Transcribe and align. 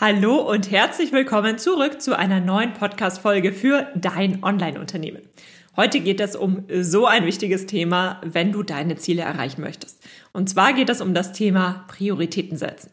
Hallo 0.00 0.38
und 0.40 0.72
herzlich 0.72 1.12
willkommen 1.12 1.56
zurück 1.56 2.02
zu 2.02 2.18
einer 2.18 2.40
neuen 2.40 2.72
Podcast-Folge 2.72 3.52
für 3.52 3.86
dein 3.94 4.42
Online-Unternehmen. 4.42 5.22
Heute 5.76 6.00
geht 6.00 6.18
es 6.18 6.34
um 6.34 6.64
so 6.80 7.06
ein 7.06 7.24
wichtiges 7.26 7.66
Thema, 7.66 8.20
wenn 8.24 8.50
du 8.50 8.64
deine 8.64 8.96
Ziele 8.96 9.22
erreichen 9.22 9.60
möchtest. 9.60 10.02
Und 10.32 10.50
zwar 10.50 10.72
geht 10.72 10.90
es 10.90 11.00
um 11.00 11.14
das 11.14 11.32
Thema 11.32 11.84
Prioritäten 11.86 12.56
setzen. 12.56 12.90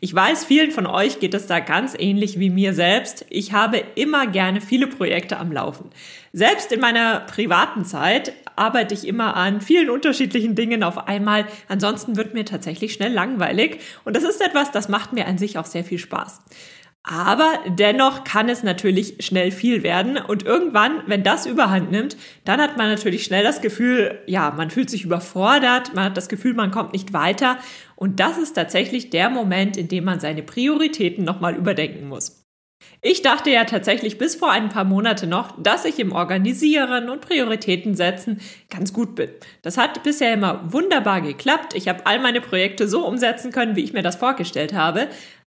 Ich 0.00 0.14
weiß, 0.14 0.44
vielen 0.44 0.70
von 0.70 0.86
euch 0.86 1.20
geht 1.20 1.34
es 1.34 1.46
da 1.46 1.60
ganz 1.60 1.94
ähnlich 1.98 2.38
wie 2.38 2.50
mir 2.50 2.74
selbst. 2.74 3.26
Ich 3.30 3.52
habe 3.52 3.82
immer 3.94 4.26
gerne 4.26 4.60
viele 4.60 4.86
Projekte 4.86 5.38
am 5.38 5.52
Laufen. 5.52 5.90
Selbst 6.32 6.72
in 6.72 6.80
meiner 6.80 7.20
privaten 7.20 7.84
Zeit 7.84 8.32
arbeite 8.56 8.94
ich 8.94 9.06
immer 9.06 9.36
an 9.36 9.60
vielen 9.60 9.90
unterschiedlichen 9.90 10.54
Dingen 10.54 10.82
auf 10.82 11.08
einmal. 11.08 11.46
Ansonsten 11.68 12.16
wird 12.16 12.34
mir 12.34 12.44
tatsächlich 12.44 12.92
schnell 12.92 13.12
langweilig. 13.12 13.80
Und 14.04 14.16
das 14.16 14.24
ist 14.24 14.40
etwas, 14.40 14.70
das 14.70 14.88
macht 14.88 15.12
mir 15.12 15.26
an 15.26 15.38
sich 15.38 15.58
auch 15.58 15.66
sehr 15.66 15.84
viel 15.84 15.98
Spaß. 15.98 16.40
Aber 17.08 17.60
dennoch 17.68 18.24
kann 18.24 18.48
es 18.48 18.64
natürlich 18.64 19.18
schnell 19.20 19.52
viel 19.52 19.84
werden 19.84 20.18
und 20.18 20.44
irgendwann, 20.44 21.02
wenn 21.06 21.22
das 21.22 21.46
überhand 21.46 21.92
nimmt, 21.92 22.16
dann 22.44 22.60
hat 22.60 22.76
man 22.76 22.88
natürlich 22.88 23.22
schnell 23.22 23.44
das 23.44 23.60
Gefühl, 23.60 24.18
ja, 24.26 24.52
man 24.56 24.70
fühlt 24.70 24.90
sich 24.90 25.04
überfordert, 25.04 25.94
man 25.94 26.06
hat 26.06 26.16
das 26.16 26.28
Gefühl, 26.28 26.54
man 26.54 26.72
kommt 26.72 26.94
nicht 26.94 27.12
weiter 27.12 27.58
und 27.96 28.20
das 28.20 28.38
ist 28.38 28.52
tatsächlich 28.52 29.10
der 29.10 29.30
Moment, 29.30 29.76
in 29.76 29.88
dem 29.88 30.04
man 30.04 30.20
seine 30.20 30.42
Prioritäten 30.42 31.24
nochmal 31.24 31.56
überdenken 31.56 32.08
muss. 32.08 32.44
Ich 33.02 33.22
dachte 33.22 33.50
ja 33.50 33.64
tatsächlich 33.64 34.18
bis 34.18 34.36
vor 34.36 34.50
ein 34.50 34.68
paar 34.68 34.84
Monate 34.84 35.26
noch, 35.26 35.60
dass 35.62 35.84
ich 35.84 35.98
im 35.98 36.12
Organisieren 36.12 37.08
und 37.08 37.20
Prioritäten 37.20 37.94
setzen 37.94 38.40
ganz 38.70 38.92
gut 38.92 39.14
bin. 39.14 39.30
Das 39.62 39.78
hat 39.78 40.02
bisher 40.02 40.34
immer 40.34 40.72
wunderbar 40.72 41.20
geklappt. 41.20 41.74
Ich 41.74 41.88
habe 41.88 42.04
all 42.04 42.20
meine 42.20 42.40
Projekte 42.40 42.86
so 42.86 43.06
umsetzen 43.06 43.50
können, 43.50 43.76
wie 43.76 43.84
ich 43.84 43.92
mir 43.92 44.02
das 44.02 44.16
vorgestellt 44.16 44.74
habe. 44.74 45.08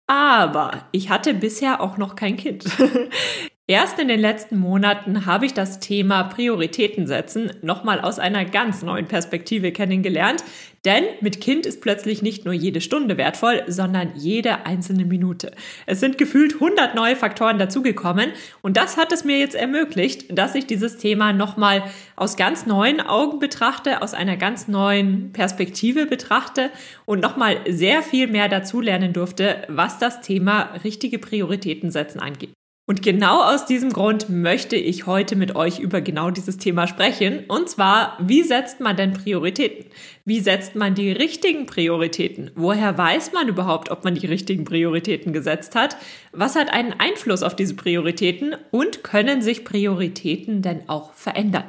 Aber 0.07 0.88
ich 0.91 1.09
hatte 1.09 1.33
bisher 1.33 1.81
auch 1.81 1.97
noch 1.97 2.15
kein 2.15 2.38
Kind. 2.38 2.65
Erst 3.70 3.99
in 3.99 4.07
den 4.07 4.21
letzten 4.21 4.58
Monaten 4.58 5.25
habe 5.25 5.45
ich 5.45 5.53
das 5.53 5.81
Thema 5.81 6.23
Prioritäten 6.23 7.05
setzen 7.05 7.52
nochmal 7.61 8.00
aus 8.00 8.17
einer 8.17 8.45
ganz 8.45 8.81
neuen 8.81 9.08
Perspektive 9.08 9.73
kennengelernt, 9.73 10.41
denn 10.86 11.03
mit 11.19 11.41
Kind 11.41 11.66
ist 11.66 11.81
plötzlich 11.81 12.22
nicht 12.22 12.45
nur 12.45 12.53
jede 12.53 12.80
Stunde 12.80 13.17
wertvoll, 13.17 13.64
sondern 13.67 14.14
jede 14.16 14.66
einzelne 14.66 15.03
Minute. 15.03 15.52
Es 15.86 16.00
sind 16.00 16.17
gefühlt 16.17 16.53
100 16.53 16.95
neue 16.95 17.17
Faktoren 17.17 17.59
dazugekommen 17.59 18.31
und 18.61 18.78
das 18.78 18.95
hat 18.95 19.11
es 19.11 19.25
mir 19.25 19.38
jetzt 19.38 19.56
ermöglicht, 19.56 20.28
dass 20.38 20.56
ich 20.56 20.66
dieses 20.66 20.95
Thema 20.95 21.34
nochmal 21.34 21.84
aus 22.16 22.38
ganz 22.38 22.67
neuen 22.67 23.02
Augen 23.02 23.39
betrachte, 23.39 24.02
aus 24.02 24.13
einer 24.13 24.38
ganz 24.38 24.69
neuen 24.69 25.34
Perspektive 25.34 26.06
betrachte 26.06 26.69
und 27.03 27.19
nochmal 27.19 27.58
sehr 27.67 28.02
viel 28.02 28.28
mehr 28.28 28.47
dazulernen 28.47 29.11
durfte, 29.11 29.63
was 29.67 30.00
das 30.00 30.22
Thema 30.22 30.69
richtige 30.86 31.19
Prioritäten 31.19 31.91
setzen 31.91 32.22
angeht. 32.22 32.53
Und 32.89 33.02
genau 33.02 33.43
aus 33.43 33.66
diesem 33.66 33.91
Grund 33.91 34.30
möchte 34.30 34.77
ich 34.77 35.07
heute 35.07 35.35
mit 35.35 35.57
euch 35.57 35.80
über 35.80 35.99
genau 35.99 36.31
dieses 36.31 36.57
Thema 36.57 36.88
sprechen. 36.88 37.44
Und 37.49 37.69
zwar, 37.69 38.17
wie 38.21 38.44
setzt 38.44 38.79
man 38.79 38.95
denn 38.95 39.11
Prioritäten? 39.11 39.91
Wie 40.28 40.42
setzt 40.42 40.75
man 40.75 40.94
die 40.94 41.14
richtigen 41.14 41.67
Prioritäten? 41.67 42.52
Woher 42.53 42.97
weiß 42.97 43.31
man 43.31 43.47
überhaupt, 43.47 43.89
ob 43.89 44.03
man 44.03 44.14
die 44.14 44.28
richtigen 44.28 44.66
Prioritäten 44.66 45.31
gesetzt 45.31 45.73
hat? 45.73 45.95
Was 46.34 46.58
hat 46.58 46.69
einen 46.73 46.92
Einfluss 46.92 47.44
auf 47.44 47.56
diese 47.56 47.75
Prioritäten? 47.75 48.53
Und 48.69 49.06
können 49.06 49.42
sich 49.42 49.64
Prioritäten 49.64 50.61
denn 50.61 50.81
auch 50.89 51.14
verändern? 51.14 51.64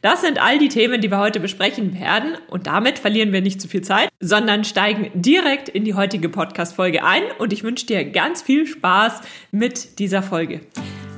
Das 0.00 0.22
sind 0.22 0.40
all 0.40 0.58
die 0.58 0.70
Themen, 0.70 1.02
die 1.02 1.10
wir 1.10 1.18
heute 1.18 1.38
besprechen 1.38 2.00
werden. 2.00 2.38
Und 2.48 2.66
damit 2.66 2.98
verlieren 2.98 3.30
wir 3.30 3.42
nicht 3.42 3.60
zu 3.60 3.68
viel 3.68 3.82
Zeit, 3.82 4.08
sondern 4.20 4.64
steigen 4.64 5.10
direkt 5.12 5.68
in 5.68 5.84
die 5.84 5.92
heutige 5.92 6.30
Podcast-Folge 6.30 7.04
ein. 7.04 7.24
Und 7.36 7.52
ich 7.52 7.62
wünsche 7.62 7.84
dir 7.84 8.06
ganz 8.06 8.40
viel 8.40 8.66
Spaß 8.66 9.20
mit 9.50 9.98
dieser 9.98 10.22
Folge. 10.22 10.62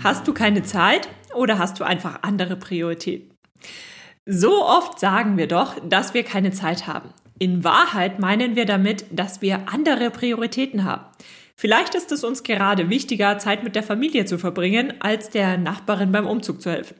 Hast 0.00 0.28
du 0.28 0.32
keine 0.32 0.62
Zeit 0.62 1.08
oder 1.34 1.58
hast 1.58 1.80
du 1.80 1.84
einfach 1.84 2.22
andere 2.22 2.56
Prioritäten? 2.56 3.34
So 4.26 4.64
oft 4.64 5.00
sagen 5.00 5.36
wir 5.36 5.48
doch, 5.48 5.74
dass 5.88 6.14
wir 6.14 6.22
keine 6.22 6.52
Zeit 6.52 6.86
haben. 6.86 7.10
In 7.40 7.64
Wahrheit 7.64 8.20
meinen 8.20 8.54
wir 8.54 8.64
damit, 8.64 9.06
dass 9.10 9.42
wir 9.42 9.68
andere 9.72 10.10
Prioritäten 10.10 10.84
haben. 10.84 11.04
Vielleicht 11.56 11.96
ist 11.96 12.12
es 12.12 12.22
uns 12.22 12.44
gerade 12.44 12.90
wichtiger, 12.90 13.38
Zeit 13.38 13.64
mit 13.64 13.74
der 13.74 13.82
Familie 13.82 14.24
zu 14.24 14.38
verbringen, 14.38 14.94
als 15.00 15.30
der 15.30 15.58
Nachbarin 15.58 16.12
beim 16.12 16.28
Umzug 16.28 16.62
zu 16.62 16.70
helfen. 16.70 16.96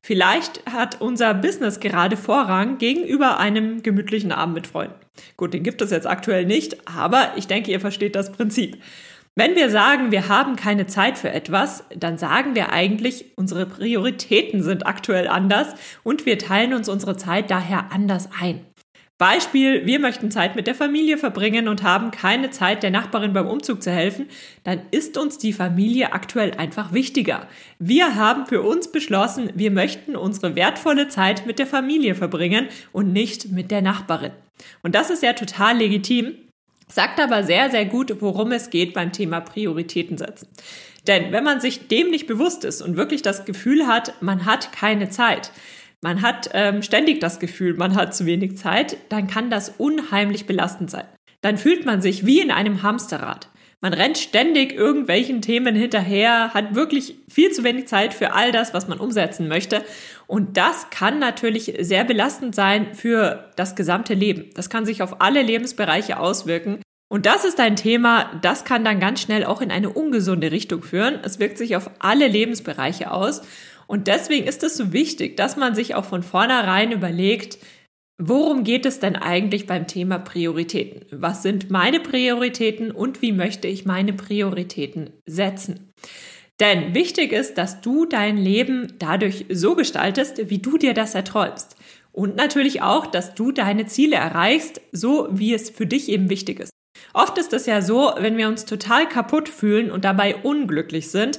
Vielleicht 0.00 0.64
hat 0.70 1.00
unser 1.00 1.34
Business 1.34 1.80
gerade 1.80 2.16
Vorrang 2.16 2.78
gegenüber 2.78 3.38
einem 3.38 3.82
gemütlichen 3.82 4.30
Abend 4.30 4.54
mit 4.54 4.66
Freunden. 4.68 4.94
Gut, 5.36 5.52
den 5.52 5.64
gibt 5.64 5.82
es 5.82 5.90
jetzt 5.90 6.06
aktuell 6.06 6.46
nicht, 6.46 6.86
aber 6.86 7.32
ich 7.34 7.48
denke, 7.48 7.72
ihr 7.72 7.80
versteht 7.80 8.14
das 8.14 8.30
Prinzip. 8.30 8.80
Wenn 9.38 9.54
wir 9.54 9.68
sagen, 9.68 10.12
wir 10.12 10.28
haben 10.28 10.56
keine 10.56 10.86
Zeit 10.86 11.18
für 11.18 11.30
etwas, 11.30 11.84
dann 11.94 12.16
sagen 12.16 12.54
wir 12.54 12.72
eigentlich, 12.72 13.36
unsere 13.36 13.66
Prioritäten 13.66 14.62
sind 14.62 14.86
aktuell 14.86 15.28
anders 15.28 15.74
und 16.02 16.24
wir 16.24 16.38
teilen 16.38 16.72
uns 16.72 16.88
unsere 16.88 17.18
Zeit 17.18 17.50
daher 17.50 17.92
anders 17.92 18.30
ein. 18.40 18.64
Beispiel, 19.18 19.84
wir 19.84 19.98
möchten 19.98 20.30
Zeit 20.30 20.56
mit 20.56 20.66
der 20.66 20.74
Familie 20.74 21.18
verbringen 21.18 21.68
und 21.68 21.82
haben 21.82 22.12
keine 22.12 22.48
Zeit, 22.48 22.82
der 22.82 22.90
Nachbarin 22.90 23.34
beim 23.34 23.46
Umzug 23.46 23.82
zu 23.82 23.90
helfen, 23.90 24.26
dann 24.64 24.80
ist 24.90 25.18
uns 25.18 25.36
die 25.36 25.52
Familie 25.52 26.14
aktuell 26.14 26.52
einfach 26.52 26.94
wichtiger. 26.94 27.46
Wir 27.78 28.14
haben 28.14 28.46
für 28.46 28.62
uns 28.62 28.90
beschlossen, 28.90 29.50
wir 29.54 29.70
möchten 29.70 30.16
unsere 30.16 30.54
wertvolle 30.54 31.08
Zeit 31.08 31.44
mit 31.44 31.58
der 31.58 31.66
Familie 31.66 32.14
verbringen 32.14 32.68
und 32.92 33.12
nicht 33.12 33.52
mit 33.52 33.70
der 33.70 33.82
Nachbarin. 33.82 34.32
Und 34.82 34.94
das 34.94 35.10
ist 35.10 35.22
ja 35.22 35.34
total 35.34 35.76
legitim, 35.76 36.34
sagt 36.88 37.20
aber 37.20 37.44
sehr, 37.44 37.70
sehr 37.70 37.84
gut, 37.84 38.20
worum 38.20 38.52
es 38.52 38.70
geht 38.70 38.94
beim 38.94 39.12
Thema 39.12 39.40
Prioritäten 39.40 40.18
setzen. 40.18 40.48
Denn 41.06 41.32
wenn 41.32 41.44
man 41.44 41.60
sich 41.60 41.88
dem 41.88 42.10
nicht 42.10 42.26
bewusst 42.26 42.64
ist 42.64 42.82
und 42.82 42.96
wirklich 42.96 43.22
das 43.22 43.44
Gefühl 43.44 43.86
hat, 43.86 44.14
man 44.20 44.44
hat 44.44 44.72
keine 44.72 45.08
Zeit, 45.08 45.52
man 46.02 46.22
hat 46.22 46.50
ähm, 46.52 46.82
ständig 46.82 47.20
das 47.20 47.38
Gefühl, 47.38 47.74
man 47.74 47.94
hat 47.94 48.14
zu 48.14 48.26
wenig 48.26 48.56
Zeit, 48.56 48.96
dann 49.08 49.26
kann 49.26 49.50
das 49.50 49.74
unheimlich 49.78 50.46
belastend 50.46 50.90
sein. 50.90 51.06
Dann 51.40 51.58
fühlt 51.58 51.86
man 51.86 52.02
sich 52.02 52.26
wie 52.26 52.40
in 52.40 52.50
einem 52.50 52.82
Hamsterrad. 52.82 53.48
Man 53.82 53.92
rennt 53.92 54.16
ständig 54.16 54.72
irgendwelchen 54.72 55.42
Themen 55.42 55.76
hinterher, 55.76 56.54
hat 56.54 56.74
wirklich 56.74 57.16
viel 57.28 57.52
zu 57.52 57.62
wenig 57.62 57.88
Zeit 57.88 58.14
für 58.14 58.32
all 58.32 58.50
das, 58.50 58.72
was 58.72 58.88
man 58.88 58.98
umsetzen 58.98 59.48
möchte. 59.48 59.84
Und 60.26 60.56
das 60.56 60.88
kann 60.90 61.18
natürlich 61.18 61.74
sehr 61.80 62.04
belastend 62.04 62.54
sein 62.54 62.94
für 62.94 63.50
das 63.56 63.76
gesamte 63.76 64.14
Leben. 64.14 64.50
Das 64.54 64.70
kann 64.70 64.86
sich 64.86 65.02
auf 65.02 65.20
alle 65.20 65.42
Lebensbereiche 65.42 66.18
auswirken. 66.18 66.80
Und 67.08 67.26
das 67.26 67.44
ist 67.44 67.60
ein 67.60 67.76
Thema, 67.76 68.30
das 68.42 68.64
kann 68.64 68.84
dann 68.84 68.98
ganz 68.98 69.20
schnell 69.20 69.44
auch 69.44 69.60
in 69.60 69.70
eine 69.70 69.90
ungesunde 69.90 70.50
Richtung 70.50 70.82
führen. 70.82 71.20
Es 71.22 71.38
wirkt 71.38 71.58
sich 71.58 71.76
auf 71.76 71.90
alle 71.98 72.26
Lebensbereiche 72.26 73.10
aus. 73.10 73.42
Und 73.86 74.08
deswegen 74.08 74.46
ist 74.46 74.62
es 74.64 74.76
so 74.76 74.92
wichtig, 74.92 75.36
dass 75.36 75.56
man 75.56 75.74
sich 75.74 75.94
auch 75.94 76.04
von 76.04 76.22
vornherein 76.22 76.90
überlegt, 76.90 77.58
worum 78.18 78.64
geht 78.64 78.86
es 78.86 79.00
denn 79.00 79.16
eigentlich 79.16 79.66
beim 79.66 79.86
Thema 79.86 80.18
Prioritäten? 80.18 81.06
Was 81.10 81.42
sind 81.42 81.70
meine 81.70 82.00
Prioritäten 82.00 82.90
und 82.90 83.22
wie 83.22 83.32
möchte 83.32 83.68
ich 83.68 83.84
meine 83.84 84.12
Prioritäten 84.12 85.10
setzen? 85.26 85.92
Denn 86.58 86.94
wichtig 86.94 87.32
ist, 87.32 87.58
dass 87.58 87.80
du 87.82 88.06
dein 88.06 88.38
Leben 88.38 88.94
dadurch 88.98 89.44
so 89.50 89.74
gestaltest, 89.74 90.48
wie 90.50 90.58
du 90.58 90.78
dir 90.78 90.94
das 90.94 91.14
erträumst. 91.14 91.76
Und 92.12 92.34
natürlich 92.34 92.80
auch, 92.80 93.06
dass 93.06 93.34
du 93.34 93.52
deine 93.52 93.84
Ziele 93.86 94.16
erreichst, 94.16 94.80
so 94.90 95.28
wie 95.30 95.52
es 95.52 95.68
für 95.68 95.86
dich 95.86 96.08
eben 96.08 96.30
wichtig 96.30 96.60
ist. 96.60 96.70
Oft 97.12 97.36
ist 97.36 97.52
es 97.52 97.66
ja 97.66 97.82
so, 97.82 98.12
wenn 98.18 98.38
wir 98.38 98.48
uns 98.48 98.64
total 98.64 99.06
kaputt 99.06 99.50
fühlen 99.50 99.90
und 99.90 100.04
dabei 100.04 100.36
unglücklich 100.36 101.10
sind, 101.10 101.38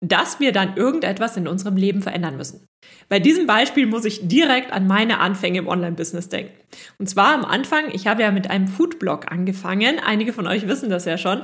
dass 0.00 0.38
wir 0.38 0.52
dann 0.52 0.76
irgendetwas 0.76 1.38
in 1.38 1.48
unserem 1.48 1.76
Leben 1.76 2.02
verändern 2.02 2.36
müssen. 2.36 2.67
Bei 3.08 3.20
diesem 3.20 3.46
Beispiel 3.46 3.86
muss 3.86 4.04
ich 4.04 4.28
direkt 4.28 4.72
an 4.72 4.86
meine 4.86 5.18
Anfänge 5.18 5.58
im 5.58 5.68
Online-Business 5.68 6.28
denken. 6.28 6.52
Und 6.98 7.08
zwar 7.08 7.34
am 7.34 7.44
Anfang, 7.44 7.84
ich 7.92 8.06
habe 8.06 8.22
ja 8.22 8.30
mit 8.30 8.50
einem 8.50 8.68
Foodblog 8.68 9.32
angefangen. 9.32 9.98
Einige 9.98 10.32
von 10.32 10.46
euch 10.46 10.68
wissen 10.68 10.90
das 10.90 11.06
ja 11.06 11.16
schon. 11.16 11.42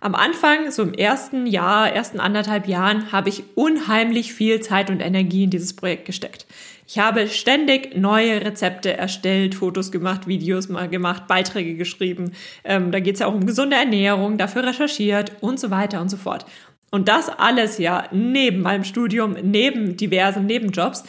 Am 0.00 0.16
Anfang, 0.16 0.72
so 0.72 0.82
im 0.82 0.94
ersten 0.94 1.46
Jahr, 1.46 1.92
ersten 1.92 2.18
anderthalb 2.18 2.66
Jahren, 2.66 3.12
habe 3.12 3.28
ich 3.28 3.44
unheimlich 3.54 4.34
viel 4.34 4.58
Zeit 4.58 4.90
und 4.90 5.00
Energie 5.00 5.44
in 5.44 5.50
dieses 5.50 5.76
Projekt 5.76 6.06
gesteckt. 6.06 6.46
Ich 6.88 6.98
habe 6.98 7.28
ständig 7.28 7.96
neue 7.96 8.44
Rezepte 8.44 8.96
erstellt, 8.96 9.54
Fotos 9.54 9.92
gemacht, 9.92 10.26
Videos 10.26 10.68
mal 10.68 10.88
gemacht, 10.88 11.28
Beiträge 11.28 11.76
geschrieben. 11.76 12.32
Ähm, 12.64 12.90
da 12.90 12.98
geht 12.98 13.14
es 13.14 13.20
ja 13.20 13.28
auch 13.28 13.34
um 13.34 13.46
gesunde 13.46 13.76
Ernährung, 13.76 14.38
dafür 14.38 14.64
recherchiert 14.66 15.32
und 15.40 15.60
so 15.60 15.70
weiter 15.70 16.00
und 16.00 16.08
so 16.08 16.16
fort. 16.16 16.46
Und 16.92 17.08
das 17.08 17.30
alles 17.30 17.78
ja 17.78 18.04
neben 18.12 18.60
meinem 18.60 18.84
Studium, 18.84 19.34
neben 19.42 19.96
diversen 19.96 20.44
Nebenjobs. 20.44 21.04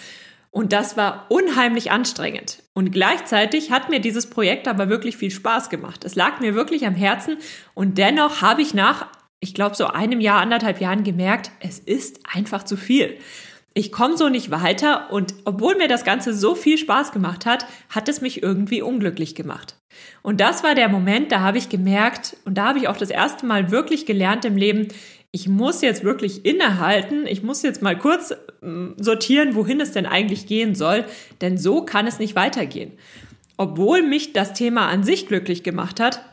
Und 0.50 0.71
das 0.71 0.95
war 0.95 1.25
unheimlich 1.30 1.91
anstrengend. 1.91 2.63
Und 2.74 2.91
gleichzeitig 2.91 3.69
hat 3.69 3.89
mir 3.89 4.00
dieses 4.00 4.30
Projekt 4.30 4.68
aber 4.68 4.88
wirklich 4.88 5.18
viel 5.18 5.31
Spaß 5.31 5.69
gemacht. 5.69 6.06
Es 6.06 6.15
lag 6.15 6.39
mir 6.39 6.56
wirklich 6.56 6.88
am 6.88 6.95
Herzen 6.95 7.38
und 7.74 7.97
dennoch 7.97 8.41
habe 8.41 8.62
ich 8.62 8.74
nach, 8.74 9.07
ich 9.41 9.53
glaube, 9.53 9.75
so 9.75 9.88
einem 9.88 10.21
Jahr, 10.21 10.39
anderthalb 10.39 10.80
Jahren 10.80 11.03
gemerkt, 11.03 11.51
es 11.59 11.80
ist 11.80 12.21
einfach 12.31 12.63
zu 12.63 12.77
viel. 12.77 13.18
Ich 13.74 13.91
komme 13.91 14.15
so 14.15 14.29
nicht 14.29 14.51
weiter 14.51 15.12
und 15.12 15.33
obwohl 15.44 15.75
mir 15.75 15.88
das 15.88 16.06
Ganze 16.06 16.33
so 16.33 16.53
viel 16.53 16.77
Spaß 16.77 17.12
gemacht 17.12 17.47
hat, 17.47 17.65
hat 17.89 18.07
es 18.07 18.21
mich 18.21 18.41
irgendwie 18.44 18.83
unglücklich 18.83 19.33
gemacht. 19.33 19.75
Und 20.21 20.39
das 20.39 20.63
war 20.63 20.75
der 20.75 20.88
Moment, 20.88 21.31
da 21.31 21.39
habe 21.39 21.57
ich 21.57 21.69
gemerkt 21.69 22.38
und 22.45 22.57
da 22.57 22.68
habe 22.68 22.77
ich 22.77 22.88
auch 22.88 22.97
das 22.97 23.09
erste 23.09 23.47
Mal 23.47 23.71
wirklich 23.71 24.06
gelernt 24.06 24.45
im 24.45 24.56
Leben, 24.56 24.89
ich 25.35 25.50
muss 25.50 25.81
jetzt 25.81 26.03
wirklich 26.03 26.45
innehalten, 26.45 27.25
ich 27.25 27.41
muss 27.41 27.63
jetzt 27.63 27.81
mal 27.81 27.97
kurz 27.97 28.35
mm, 28.62 28.91
sortieren, 28.97 29.56
wohin 29.56 29.81
es 29.81 29.91
denn 29.91 30.06
eigentlich 30.06 30.45
gehen 30.45 30.75
soll, 30.75 31.06
denn 31.41 31.57
so 31.57 31.83
kann 31.83 32.06
es 32.06 32.19
nicht 32.19 32.35
weitergehen. 32.35 32.91
Obwohl 33.57 34.03
mich 34.03 34.33
das 34.33 34.53
Thema 34.53 34.88
an 34.88 35.03
sich 35.03 35.27
glücklich 35.27 35.63
gemacht 35.63 36.00
hat, 36.00 36.24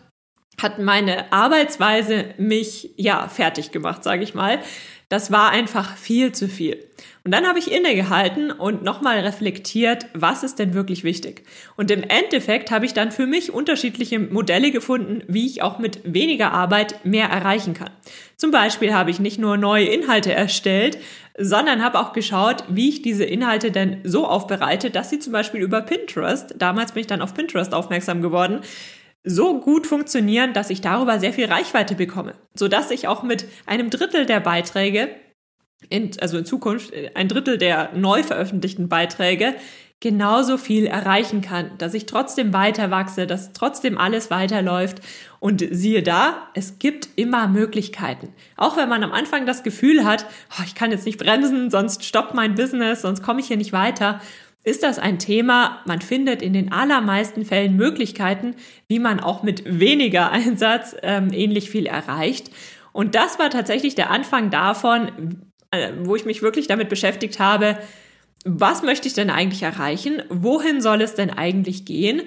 hat 0.63 0.79
meine 0.79 1.33
Arbeitsweise 1.33 2.27
mich 2.39 2.91
ja 2.97 3.29
fertig 3.29 3.73
gemacht, 3.73 4.05
sage 4.05 4.23
ich 4.23 4.35
mal. 4.35 4.61
Das 5.09 5.33
war 5.33 5.51
einfach 5.51 5.97
viel 5.97 6.31
zu 6.31 6.47
viel. 6.47 6.87
Und 7.25 7.33
dann 7.33 7.47
habe 7.47 7.59
ich 7.59 7.73
innegehalten 7.73 8.53
und 8.53 8.85
nochmal 8.85 9.19
reflektiert, 9.19 10.07
was 10.15 10.45
ist 10.45 10.61
denn 10.61 10.73
wirklich 10.73 11.03
wichtig. 11.03 11.43
Und 11.77 11.91
im 11.91 12.05
Endeffekt 12.05 12.71
habe 12.71 12.87
ich 12.87 12.95
dann 12.95 13.11
für 13.11 13.27
mich 13.27 13.53
unterschiedliche 13.53 14.21
Modelle 14.21 14.71
gefunden, 14.71 15.23
wie 15.27 15.47
ich 15.47 15.63
auch 15.63 15.81
mit 15.81 16.01
weniger 16.05 16.53
Arbeit 16.53 17.05
mehr 17.05 17.27
erreichen 17.27 17.75
kann. 17.75 17.91
Zum 18.37 18.53
Beispiel 18.53 18.95
habe 18.95 19.11
ich 19.11 19.19
nicht 19.19 19.41
nur 19.41 19.57
neue 19.57 19.87
Inhalte 19.87 20.33
erstellt, 20.33 20.97
sondern 21.37 21.83
habe 21.83 21.99
auch 21.99 22.13
geschaut, 22.13 22.65
wie 22.69 22.89
ich 22.89 23.03
diese 23.03 23.25
Inhalte 23.25 23.71
denn 23.71 24.01
so 24.05 24.27
aufbereite, 24.27 24.91
dass 24.91 25.11
sie 25.11 25.19
zum 25.19 25.33
Beispiel 25.33 25.61
über 25.61 25.81
Pinterest, 25.81 26.55
damals 26.57 26.93
bin 26.93 27.01
ich 27.01 27.07
dann 27.07 27.23
auf 27.23 27.35
Pinterest 27.35 27.75
aufmerksam 27.75 28.23
geworden, 28.23 28.61
so 29.25 29.61
gut 29.61 29.87
funktionieren, 29.87 30.53
dass 30.53 30.71
ich 30.71 30.81
darüber 30.81 31.21
sehr 31.21 31.33
viel 31.33 31.47
Reichweite 31.47 31.95
bekomme, 31.95 32.35
so 32.55 32.69
dass 32.69 32.91
ich 32.91 33.09
auch 33.09 33.23
mit 33.23 33.47
einem 33.67 33.91
Drittel 33.91 34.27
der 34.27 34.41
Beiträge, 34.41 35.11
in, 35.89 36.11
also 36.21 36.39
in 36.39 36.45
Zukunft 36.45 36.93
ein 37.15 37.29
Drittel 37.29 37.59
der 37.59 37.93
neu 37.95 38.23
veröffentlichten 38.23 38.89
Beiträge, 38.89 39.55
genauso 40.01 40.57
viel 40.57 40.87
erreichen 40.87 41.43
kann, 41.43 41.73
dass 41.77 41.93
ich 41.93 42.07
trotzdem 42.07 42.55
weiter 42.55 42.91
wachse, 42.91 43.27
dass 43.27 43.53
trotzdem 43.53 43.99
alles 43.99 44.31
weiterläuft. 44.31 45.01
Und 45.41 45.63
siehe 45.71 46.03
da, 46.03 46.49
es 46.55 46.79
gibt 46.79 47.09
immer 47.17 47.49
Möglichkeiten. 47.49 48.33
Auch 48.57 48.79
wenn 48.79 48.89
man 48.89 49.05
am 49.05 49.13
Anfang 49.13 49.45
das 49.45 49.63
Gefühl 49.63 50.05
hat, 50.07 50.25
oh, 50.59 50.63
ich 50.65 50.75
kann 50.75 50.91
jetzt 50.91 51.05
nicht 51.05 51.19
bremsen, 51.19 51.71
sonst 51.71 52.05
stoppt 52.05 52.35
mein 52.35 52.55
Business, 52.55 53.03
sonst 53.03 53.23
komme 53.23 53.41
ich 53.41 53.47
hier 53.47 53.59
nicht 53.59 53.75
weiter 53.75 54.21
ist 54.63 54.83
das 54.83 54.99
ein 54.99 55.19
Thema. 55.19 55.81
Man 55.87 56.01
findet 56.01 56.43
in 56.43 56.53
den 56.53 56.73
allermeisten 56.73 57.45
Fällen 57.45 57.77
Möglichkeiten, 57.77 58.55
wie 58.89 58.99
man 58.99 59.21
auch 59.21 59.43
mit 59.43 59.63
weniger 59.67 60.31
Einsatz 60.33 60.97
ähm, 61.03 61.33
ähnlich 61.33 61.71
viel 61.71 61.87
erreicht. 61.87 62.51
Und 62.93 63.15
das 63.15 63.39
war 63.39 63.51
tatsächlich 63.51 63.95
der 63.95 64.11
Anfang 64.11 64.51
davon, 64.51 65.43
äh, 65.71 65.93
wo 66.03 66.17
ich 66.17 66.25
mich 66.25 66.43
wirklich 66.43 66.67
damit 66.67 66.89
beschäftigt 66.89 67.39
habe, 67.39 67.79
was 68.45 68.83
möchte 68.83 69.07
ich 69.07 69.15
denn 69.15 69.31
eigentlich 69.31 69.63
erreichen? 69.63 70.23
Wohin 70.31 70.81
soll 70.81 71.03
es 71.03 71.15
denn 71.15 71.31
eigentlich 71.31 71.85
gehen? 71.85 72.23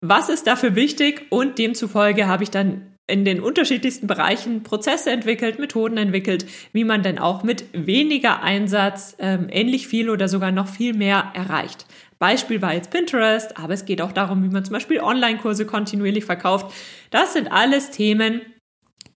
Was 0.00 0.28
ist 0.28 0.46
dafür 0.46 0.74
wichtig? 0.76 1.26
Und 1.30 1.58
demzufolge 1.58 2.26
habe 2.26 2.44
ich 2.44 2.50
dann 2.50 2.89
in 3.10 3.24
den 3.24 3.40
unterschiedlichsten 3.40 4.06
Bereichen 4.06 4.62
Prozesse 4.62 5.10
entwickelt, 5.10 5.58
Methoden 5.58 5.96
entwickelt, 5.96 6.46
wie 6.72 6.84
man 6.84 7.02
denn 7.02 7.18
auch 7.18 7.42
mit 7.42 7.64
weniger 7.72 8.42
Einsatz 8.42 9.16
ähm, 9.18 9.48
ähnlich 9.50 9.88
viel 9.88 10.08
oder 10.08 10.28
sogar 10.28 10.52
noch 10.52 10.68
viel 10.68 10.94
mehr 10.94 11.32
erreicht. 11.34 11.86
Beispiel 12.18 12.60
war 12.60 12.74
jetzt 12.74 12.90
Pinterest, 12.90 13.56
aber 13.58 13.74
es 13.74 13.86
geht 13.86 14.02
auch 14.02 14.12
darum, 14.12 14.42
wie 14.44 14.48
man 14.48 14.64
zum 14.64 14.74
Beispiel 14.74 15.00
Online-Kurse 15.00 15.66
kontinuierlich 15.66 16.24
verkauft. 16.24 16.72
Das 17.10 17.32
sind 17.32 17.50
alles 17.50 17.90
Themen, 17.90 18.42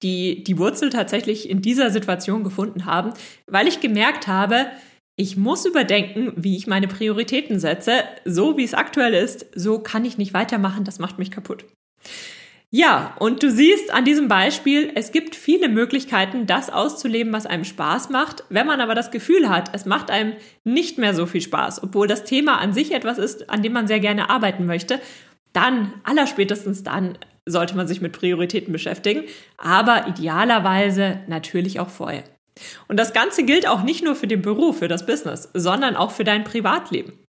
die 0.02 0.42
die 0.42 0.58
Wurzel 0.58 0.90
tatsächlich 0.90 1.48
in 1.48 1.62
dieser 1.62 1.90
Situation 1.90 2.44
gefunden 2.44 2.86
haben, 2.86 3.12
weil 3.46 3.68
ich 3.68 3.80
gemerkt 3.80 4.26
habe, 4.26 4.66
ich 5.16 5.36
muss 5.36 5.64
überdenken, 5.64 6.32
wie 6.36 6.56
ich 6.56 6.66
meine 6.66 6.88
Prioritäten 6.88 7.60
setze. 7.60 8.02
So 8.24 8.56
wie 8.56 8.64
es 8.64 8.74
aktuell 8.74 9.14
ist, 9.14 9.46
so 9.54 9.78
kann 9.78 10.04
ich 10.04 10.18
nicht 10.18 10.34
weitermachen, 10.34 10.84
das 10.84 10.98
macht 10.98 11.18
mich 11.18 11.30
kaputt. 11.30 11.64
Ja, 12.76 13.14
und 13.20 13.40
du 13.44 13.52
siehst 13.52 13.94
an 13.94 14.04
diesem 14.04 14.26
Beispiel, 14.26 14.90
es 14.96 15.12
gibt 15.12 15.36
viele 15.36 15.68
Möglichkeiten, 15.68 16.48
das 16.48 16.70
auszuleben, 16.70 17.32
was 17.32 17.46
einem 17.46 17.62
Spaß 17.62 18.10
macht. 18.10 18.42
Wenn 18.48 18.66
man 18.66 18.80
aber 18.80 18.96
das 18.96 19.12
Gefühl 19.12 19.48
hat, 19.48 19.70
es 19.72 19.86
macht 19.86 20.10
einem 20.10 20.32
nicht 20.64 20.98
mehr 20.98 21.14
so 21.14 21.24
viel 21.26 21.40
Spaß, 21.40 21.84
obwohl 21.84 22.08
das 22.08 22.24
Thema 22.24 22.58
an 22.58 22.72
sich 22.72 22.92
etwas 22.92 23.18
ist, 23.18 23.48
an 23.48 23.62
dem 23.62 23.74
man 23.74 23.86
sehr 23.86 24.00
gerne 24.00 24.28
arbeiten 24.28 24.66
möchte, 24.66 24.98
dann, 25.52 25.92
allerspätestens 26.02 26.82
dann, 26.82 27.16
sollte 27.46 27.76
man 27.76 27.86
sich 27.86 28.00
mit 28.00 28.10
Prioritäten 28.10 28.72
beschäftigen, 28.72 29.22
aber 29.56 30.08
idealerweise 30.08 31.20
natürlich 31.28 31.78
auch 31.78 31.90
vorher. 31.90 32.24
Und 32.88 32.98
das 32.98 33.12
Ganze 33.12 33.44
gilt 33.44 33.68
auch 33.68 33.84
nicht 33.84 34.02
nur 34.02 34.16
für 34.16 34.26
den 34.26 34.42
Beruf, 34.42 34.80
für 34.80 34.88
das 34.88 35.06
Business, 35.06 35.48
sondern 35.54 35.94
auch 35.94 36.10
für 36.10 36.24
dein 36.24 36.42
Privatleben. 36.42 37.23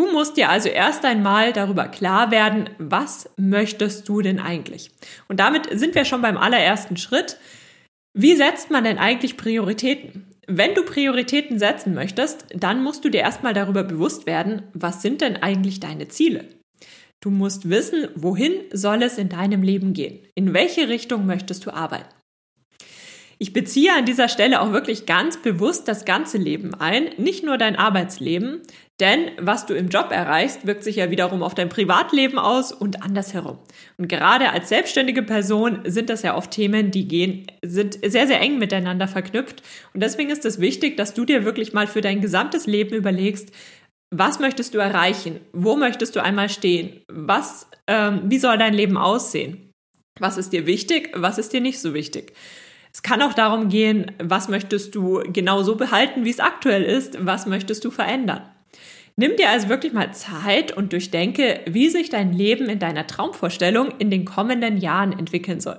Du 0.00 0.10
musst 0.10 0.38
dir 0.38 0.48
also 0.48 0.70
erst 0.70 1.04
einmal 1.04 1.52
darüber 1.52 1.86
klar 1.86 2.30
werden, 2.30 2.70
was 2.78 3.28
möchtest 3.36 4.08
du 4.08 4.22
denn 4.22 4.40
eigentlich? 4.40 4.90
Und 5.28 5.40
damit 5.40 5.78
sind 5.78 5.94
wir 5.94 6.06
schon 6.06 6.22
beim 6.22 6.38
allerersten 6.38 6.96
Schritt. 6.96 7.36
Wie 8.14 8.34
setzt 8.34 8.70
man 8.70 8.84
denn 8.84 8.96
eigentlich 8.96 9.36
Prioritäten? 9.36 10.24
Wenn 10.46 10.74
du 10.74 10.86
Prioritäten 10.86 11.58
setzen 11.58 11.92
möchtest, 11.92 12.46
dann 12.54 12.82
musst 12.82 13.04
du 13.04 13.10
dir 13.10 13.20
erstmal 13.20 13.52
darüber 13.52 13.84
bewusst 13.84 14.24
werden, 14.24 14.62
was 14.72 15.02
sind 15.02 15.20
denn 15.20 15.36
eigentlich 15.36 15.80
deine 15.80 16.08
Ziele? 16.08 16.46
Du 17.20 17.28
musst 17.28 17.68
wissen, 17.68 18.08
wohin 18.14 18.54
soll 18.72 19.02
es 19.02 19.18
in 19.18 19.28
deinem 19.28 19.62
Leben 19.62 19.92
gehen? 19.92 20.26
In 20.34 20.54
welche 20.54 20.88
Richtung 20.88 21.26
möchtest 21.26 21.66
du 21.66 21.74
arbeiten? 21.74 22.08
Ich 23.42 23.54
beziehe 23.54 23.94
an 23.94 24.04
dieser 24.04 24.28
Stelle 24.28 24.60
auch 24.60 24.72
wirklich 24.72 25.06
ganz 25.06 25.38
bewusst 25.38 25.88
das 25.88 26.04
ganze 26.04 26.36
Leben 26.36 26.74
ein, 26.74 27.08
nicht 27.16 27.42
nur 27.42 27.56
dein 27.56 27.74
Arbeitsleben, 27.74 28.60
denn 29.00 29.30
was 29.38 29.66
du 29.66 29.74
im 29.74 29.88
Job 29.88 30.10
erreichst, 30.10 30.66
wirkt 30.66 30.84
sich 30.84 30.96
ja 30.96 31.10
wiederum 31.10 31.42
auf 31.42 31.54
dein 31.54 31.68
Privatleben 31.68 32.38
aus 32.38 32.72
und 32.72 33.02
andersherum. 33.02 33.58
Und 33.96 34.08
gerade 34.08 34.50
als 34.50 34.68
selbstständige 34.68 35.22
Person 35.22 35.80
sind 35.84 36.10
das 36.10 36.22
ja 36.22 36.36
oft 36.36 36.50
Themen, 36.50 36.90
die 36.90 37.08
gehen, 37.08 37.46
sind 37.62 37.98
sehr, 38.04 38.26
sehr 38.26 38.40
eng 38.40 38.58
miteinander 38.58 39.08
verknüpft. 39.08 39.62
Und 39.94 40.02
deswegen 40.02 40.30
ist 40.30 40.44
es 40.44 40.60
wichtig, 40.60 40.96
dass 40.96 41.14
du 41.14 41.24
dir 41.24 41.44
wirklich 41.44 41.72
mal 41.72 41.86
für 41.86 42.00
dein 42.00 42.20
gesamtes 42.20 42.66
Leben 42.66 42.94
überlegst, 42.94 43.50
was 44.12 44.40
möchtest 44.40 44.74
du 44.74 44.78
erreichen? 44.78 45.40
Wo 45.52 45.76
möchtest 45.76 46.16
du 46.16 46.22
einmal 46.22 46.48
stehen? 46.48 47.00
Was, 47.08 47.68
ähm, 47.86 48.22
wie 48.24 48.38
soll 48.38 48.58
dein 48.58 48.74
Leben 48.74 48.96
aussehen? 48.96 49.70
Was 50.18 50.36
ist 50.36 50.52
dir 50.52 50.66
wichtig? 50.66 51.12
Was 51.14 51.38
ist 51.38 51.52
dir 51.52 51.60
nicht 51.60 51.80
so 51.80 51.94
wichtig? 51.94 52.32
Es 52.92 53.02
kann 53.02 53.22
auch 53.22 53.34
darum 53.34 53.68
gehen, 53.68 54.10
was 54.18 54.48
möchtest 54.48 54.96
du 54.96 55.22
genau 55.32 55.62
so 55.62 55.76
behalten, 55.76 56.24
wie 56.24 56.30
es 56.30 56.40
aktuell 56.40 56.82
ist, 56.82 57.24
was 57.24 57.46
möchtest 57.46 57.84
du 57.84 57.92
verändern. 57.92 58.42
Nimm 59.20 59.36
dir 59.36 59.50
also 59.50 59.68
wirklich 59.68 59.92
mal 59.92 60.14
Zeit 60.14 60.74
und 60.74 60.94
durchdenke, 60.94 61.60
wie 61.66 61.90
sich 61.90 62.08
dein 62.08 62.32
Leben 62.32 62.70
in 62.70 62.78
deiner 62.78 63.06
Traumvorstellung 63.06 63.90
in 63.98 64.10
den 64.10 64.24
kommenden 64.24 64.78
Jahren 64.78 65.12
entwickeln 65.12 65.60
soll. 65.60 65.78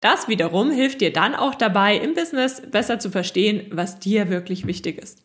Das 0.00 0.28
wiederum 0.28 0.70
hilft 0.70 1.00
dir 1.00 1.12
dann 1.12 1.34
auch 1.34 1.56
dabei, 1.56 1.96
im 1.96 2.14
Business 2.14 2.62
besser 2.70 3.00
zu 3.00 3.10
verstehen, 3.10 3.66
was 3.72 3.98
dir 3.98 4.30
wirklich 4.30 4.68
wichtig 4.68 5.02
ist. 5.02 5.24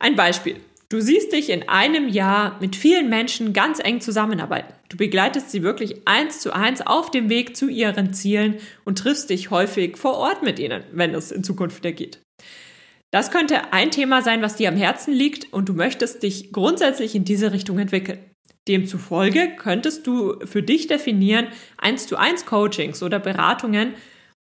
Ein 0.00 0.14
Beispiel. 0.14 0.56
Du 0.90 1.00
siehst 1.00 1.32
dich 1.32 1.48
in 1.48 1.70
einem 1.70 2.10
Jahr 2.10 2.58
mit 2.60 2.76
vielen 2.76 3.08
Menschen 3.08 3.54
ganz 3.54 3.78
eng 3.82 4.02
zusammenarbeiten. 4.02 4.74
Du 4.90 4.98
begleitest 4.98 5.50
sie 5.50 5.62
wirklich 5.62 6.06
eins 6.06 6.40
zu 6.40 6.52
eins 6.52 6.82
auf 6.82 7.10
dem 7.10 7.30
Weg 7.30 7.56
zu 7.56 7.70
ihren 7.70 8.12
Zielen 8.12 8.58
und 8.84 8.98
triffst 8.98 9.30
dich 9.30 9.50
häufig 9.50 9.96
vor 9.96 10.18
Ort 10.18 10.42
mit 10.42 10.58
ihnen, 10.58 10.84
wenn 10.92 11.14
es 11.14 11.32
in 11.32 11.42
Zukunft 11.42 11.78
wieder 11.78 11.92
geht. 11.92 12.20
Das 13.12 13.30
könnte 13.30 13.72
ein 13.72 13.92
Thema 13.92 14.22
sein, 14.22 14.42
was 14.42 14.56
dir 14.56 14.68
am 14.68 14.76
Herzen 14.76 15.12
liegt 15.12 15.52
und 15.52 15.68
du 15.68 15.74
möchtest 15.74 16.24
dich 16.24 16.52
grundsätzlich 16.52 17.14
in 17.14 17.24
diese 17.24 17.52
Richtung 17.52 17.78
entwickeln. 17.78 18.18
Demzufolge 18.66 19.52
könntest 19.56 20.06
du 20.06 20.38
für 20.44 20.62
dich 20.62 20.88
definieren, 20.88 21.46
eins 21.78 22.06
zu 22.06 22.16
eins 22.16 22.46
Coachings 22.46 23.02
oder 23.02 23.20
Beratungen 23.20 23.94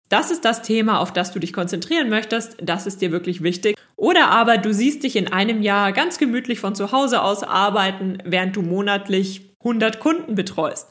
das 0.08 0.30
ist 0.30 0.44
das 0.44 0.62
Thema, 0.62 1.00
auf 1.00 1.12
das 1.12 1.32
du 1.32 1.38
dich 1.38 1.52
konzentrieren 1.52 2.08
möchtest. 2.08 2.56
Das 2.62 2.86
ist 2.86 3.00
dir 3.00 3.10
wirklich 3.10 3.42
wichtig. 3.42 3.76
Oder 3.96 4.28
aber 4.28 4.58
du 4.58 4.72
siehst 4.72 5.02
dich 5.02 5.16
in 5.16 5.32
einem 5.32 5.62
Jahr 5.62 5.92
ganz 5.92 6.18
gemütlich 6.18 6.60
von 6.60 6.74
zu 6.74 6.92
Hause 6.92 7.22
aus 7.22 7.42
arbeiten, 7.42 8.18
während 8.24 8.54
du 8.54 8.62
monatlich 8.62 9.56
100 9.60 10.00
Kunden 10.00 10.34
betreust. 10.34 10.88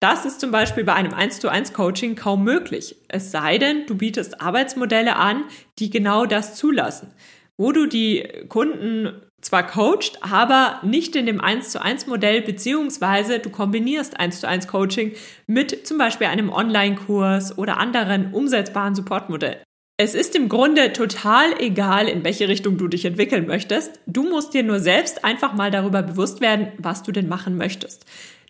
Das 0.00 0.26
ist 0.26 0.40
zum 0.40 0.50
Beispiel 0.50 0.84
bei 0.84 0.94
einem 0.94 1.14
1 1.14 1.40
zu 1.40 1.48
1 1.48 1.72
Coaching 1.72 2.16
kaum 2.16 2.44
möglich. 2.44 2.96
Es 3.08 3.30
sei 3.30 3.58
denn, 3.58 3.86
du 3.86 3.96
bietest 3.96 4.40
Arbeitsmodelle 4.40 5.16
an, 5.16 5.44
die 5.78 5.90
genau 5.90 6.26
das 6.26 6.54
zulassen, 6.54 7.14
wo 7.56 7.72
du 7.72 7.86
die 7.86 8.28
Kunden 8.48 9.22
zwar 9.40 9.66
coacht, 9.66 10.18
aber 10.22 10.80
nicht 10.82 11.16
in 11.16 11.24
dem 11.24 11.40
1 11.40 11.70
zu 11.70 11.80
1 11.80 12.06
Modell, 12.08 12.42
beziehungsweise 12.42 13.38
du 13.38 13.48
kombinierst 13.48 14.18
1 14.18 14.40
zu 14.40 14.48
1 14.48 14.66
Coaching 14.68 15.12
mit 15.46 15.86
zum 15.86 15.98
Beispiel 15.98 16.26
einem 16.26 16.50
Online-Kurs 16.50 17.56
oder 17.56 17.78
anderen 17.78 18.34
umsetzbaren 18.34 18.94
Supportmodellen. 18.94 19.60
Es 19.98 20.14
ist 20.14 20.36
im 20.36 20.50
Grunde 20.50 20.92
total 20.92 21.58
egal, 21.58 22.06
in 22.06 22.22
welche 22.22 22.48
Richtung 22.48 22.76
du 22.76 22.86
dich 22.86 23.06
entwickeln 23.06 23.46
möchtest. 23.46 23.98
Du 24.06 24.28
musst 24.28 24.52
dir 24.52 24.62
nur 24.62 24.78
selbst 24.78 25.24
einfach 25.24 25.54
mal 25.54 25.70
darüber 25.70 26.02
bewusst 26.02 26.42
werden, 26.42 26.68
was 26.76 27.02
du 27.02 27.12
denn 27.12 27.28
machen 27.28 27.56
möchtest. 27.56 28.04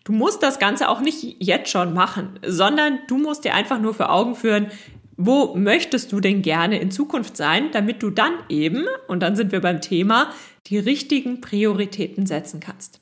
Du 0.07 0.13
musst 0.13 0.41
das 0.41 0.57
Ganze 0.57 0.87
auch 0.87 1.01
nicht 1.01 1.35
jetzt 1.39 1.69
schon 1.69 1.93
machen, 1.93 2.39
sondern 2.41 2.99
du 3.09 3.17
musst 3.17 3.43
dir 3.43 3.53
einfach 3.53 3.77
nur 3.81 3.93
vor 3.93 4.09
Augen 4.09 4.35
führen, 4.35 4.67
wo 5.17 5.53
möchtest 5.53 6.13
du 6.13 6.21
denn 6.21 6.41
gerne 6.41 6.79
in 6.79 6.91
Zukunft 6.91 7.35
sein, 7.35 7.71
damit 7.73 8.01
du 8.01 8.09
dann 8.09 8.31
eben, 8.47 8.85
und 9.09 9.19
dann 9.19 9.35
sind 9.35 9.51
wir 9.51 9.59
beim 9.59 9.81
Thema, 9.81 10.31
die 10.67 10.77
richtigen 10.77 11.41
Prioritäten 11.41 12.25
setzen 12.25 12.61
kannst. 12.61 13.01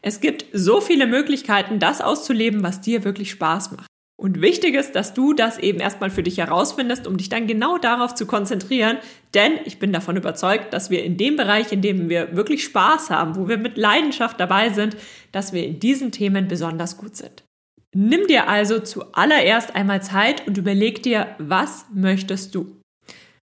Es 0.00 0.20
gibt 0.20 0.44
so 0.52 0.80
viele 0.80 1.08
Möglichkeiten, 1.08 1.80
das 1.80 2.00
auszuleben, 2.00 2.62
was 2.62 2.80
dir 2.80 3.02
wirklich 3.02 3.32
Spaß 3.32 3.72
macht. 3.72 3.87
Und 4.20 4.42
wichtig 4.42 4.74
ist, 4.74 4.96
dass 4.96 5.14
du 5.14 5.32
das 5.32 5.58
eben 5.58 5.78
erstmal 5.78 6.10
für 6.10 6.24
dich 6.24 6.38
herausfindest, 6.38 7.06
um 7.06 7.16
dich 7.16 7.28
dann 7.28 7.46
genau 7.46 7.78
darauf 7.78 8.16
zu 8.16 8.26
konzentrieren. 8.26 8.98
Denn 9.32 9.52
ich 9.64 9.78
bin 9.78 9.92
davon 9.92 10.16
überzeugt, 10.16 10.72
dass 10.72 10.90
wir 10.90 11.04
in 11.04 11.16
dem 11.16 11.36
Bereich, 11.36 11.70
in 11.70 11.82
dem 11.82 12.08
wir 12.08 12.34
wirklich 12.34 12.64
Spaß 12.64 13.10
haben, 13.10 13.36
wo 13.36 13.48
wir 13.48 13.58
mit 13.58 13.76
Leidenschaft 13.76 14.40
dabei 14.40 14.70
sind, 14.70 14.96
dass 15.30 15.52
wir 15.52 15.64
in 15.64 15.78
diesen 15.78 16.10
Themen 16.10 16.48
besonders 16.48 16.96
gut 16.96 17.14
sind. 17.14 17.44
Nimm 17.94 18.26
dir 18.26 18.48
also 18.48 18.80
zuallererst 18.80 19.76
einmal 19.76 20.02
Zeit 20.02 20.46
und 20.48 20.58
überleg 20.58 21.02
dir, 21.04 21.28
was 21.38 21.86
möchtest 21.94 22.56
du? 22.56 22.76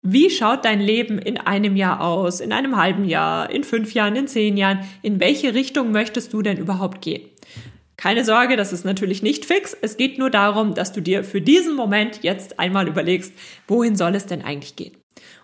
Wie 0.05 0.29
schaut 0.29 0.65
dein 0.65 0.81
Leben 0.81 1.19
in 1.19 1.38
einem 1.38 1.77
Jahr 1.77 2.00
aus, 2.00 2.41
in 2.41 2.53
einem 2.53 2.77
halben 2.77 3.05
Jahr, 3.05 3.50
in 3.50 3.62
fünf 3.62 3.95
Jahren, 3.95 4.17
in 4.17 4.27
zehn 4.27 4.57
Jahren? 4.57 4.81
In 5.03 5.21
welche 5.21 5.55
Richtung 5.55 5.93
möchtest 5.93 6.33
du 6.33 6.43
denn 6.43 6.57
überhaupt 6.57 7.00
gehen? 7.00 7.29
Keine 7.99 8.25
Sorge, 8.25 8.57
das 8.57 8.73
ist 8.73 8.85
natürlich 8.85 9.23
nicht 9.23 9.45
fix. 9.45 9.76
Es 9.83 9.97
geht 9.97 10.19
nur 10.19 10.31
darum, 10.31 10.75
dass 10.75 10.93
du 10.93 11.02
dir 11.02 11.25
für 11.25 11.40
diesen 11.40 11.75
Moment 11.75 12.21
jetzt 12.23 12.61
einmal 12.61 12.87
überlegst, 12.87 13.33
wohin 13.67 13.97
soll 13.97 14.14
es 14.14 14.25
denn 14.25 14.40
eigentlich 14.40 14.76
gehen? 14.76 14.97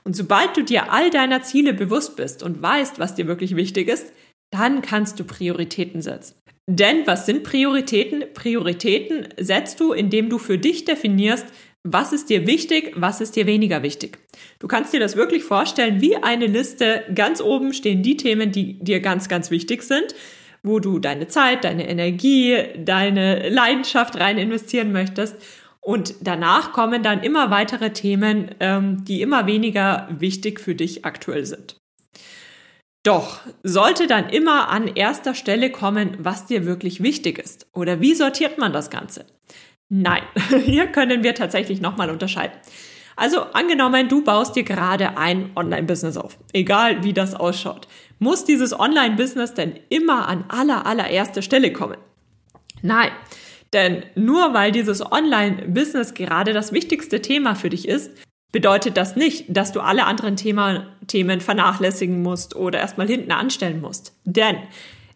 Und 0.05 0.15
sobald 0.15 0.57
du 0.57 0.63
dir 0.63 0.93
all 0.93 1.11
deiner 1.11 1.43
Ziele 1.43 1.75
bewusst 1.75 2.15
bist 2.15 2.45
und 2.45 2.63
weißt, 2.63 3.01
was 3.01 3.17
dir 3.17 3.27
wirklich 3.27 3.57
wichtig 3.57 3.89
ist, 3.89 4.13
dann 4.53 4.83
kannst 4.83 5.19
du 5.19 5.25
Prioritäten 5.25 6.01
setzen. 6.01 6.37
Denn 6.69 7.05
was 7.07 7.27
sind 7.27 7.43
Prioritäten? 7.43 8.23
Prioritäten 8.33 9.27
setzt 9.37 9.81
du, 9.81 9.93
indem 9.93 10.31
du 10.31 10.39
für 10.39 10.57
dich 10.57 10.85
definierst, 10.85 11.47
was 11.83 12.13
ist 12.13 12.31
dir 12.31 12.47
wichtig, 12.47 12.93
was 12.95 13.21
ist 13.21 13.35
dir 13.35 13.47
weniger 13.47 13.83
wichtig. 13.83 14.19
Du 14.61 14.69
kannst 14.69 14.93
dir 14.93 15.01
das 15.01 15.17
wirklich 15.17 15.43
vorstellen 15.43 16.01
wie 16.01 16.17
eine 16.17 16.47
Liste. 16.47 17.03
Ganz 17.17 17.41
oben 17.41 17.73
stehen 17.73 18.05
die 18.05 18.17
Themen, 18.17 18.53
die 18.53 18.79
dir 18.79 19.01
ganz, 19.01 19.29
ganz 19.29 19.51
wichtig 19.51 19.83
sind 19.83 20.15
wo 20.65 20.81
du 20.81 20.99
deine 20.99 21.29
Zeit, 21.29 21.63
deine 21.63 21.89
Energie, 21.89 22.57
deine 22.79 23.49
Leidenschaft 23.51 24.19
rein 24.19 24.39
investieren 24.39 24.91
möchtest. 24.91 25.37
Und 25.81 26.15
danach 26.23 26.73
kommen 26.73 27.03
dann 27.03 27.23
immer 27.23 27.51
weitere 27.51 27.91
Themen, 27.93 28.55
ähm, 28.59 29.05
die 29.05 29.21
immer 29.21 29.47
weniger 29.47 30.09
wichtig 30.11 30.59
für 30.59 30.75
dich 30.75 31.05
aktuell 31.05 31.45
sind. 31.45 31.77
Doch 33.05 33.41
sollte 33.63 34.07
dann 34.07 34.31
immer 34.31 34.71
an 34.71 34.89
erster 34.89 35.35
Stelle 35.35 35.71
kommen, 35.71 36.17
was 36.19 36.47
dir 36.47 36.65
wirklich 36.65 37.03
wichtig 37.03 37.39
ist. 37.39 37.67
Oder 37.75 38.01
wie 38.01 38.15
sortiert 38.15 38.57
man 38.57 38.73
das 38.73 38.89
Ganze? 38.89 39.27
Nein, 39.91 40.23
hier 40.65 40.87
können 40.87 41.23
wir 41.23 41.35
tatsächlich 41.35 41.83
nochmal 41.83 42.09
unterscheiden. 42.09 42.57
Also 43.17 43.43
angenommen, 43.53 44.09
du 44.09 44.25
baust 44.25 44.57
dir 44.57 44.65
gerade 44.65 45.19
ein 45.19 45.51
Online-Business 45.55 46.17
auf, 46.17 46.39
egal 46.53 47.05
wie 47.05 47.13
das 47.13 47.35
ausschaut. 47.35 47.87
Muss 48.19 48.45
dieses 48.45 48.79
Online-Business 48.79 49.55
denn 49.55 49.75
immer 49.89 50.29
an 50.29 50.45
aller, 50.49 50.87
allererster 50.87 51.43
Stelle 51.43 51.73
kommen? 51.73 51.99
Nein, 52.83 53.11
denn 53.73 54.05
nur 54.15 54.55
weil 54.55 54.73
dieses 54.73 55.05
Online-Business 55.11 56.15
gerade 56.15 56.53
das 56.53 56.73
wichtigste 56.73 57.21
Thema 57.21 57.55
für 57.55 57.71
dich 57.71 57.89
ist, 57.89 58.11
bedeutet 58.53 58.97
das 58.97 59.17
nicht, 59.17 59.47
dass 59.49 59.73
du 59.73 59.81
alle 59.81 60.05
anderen 60.05 60.37
Thema, 60.37 60.87
Themen 61.09 61.41
vernachlässigen 61.41 62.23
musst 62.23 62.55
oder 62.55 62.79
erstmal 62.79 63.09
hinten 63.09 63.33
anstellen 63.33 63.81
musst. 63.81 64.15
Denn 64.25 64.57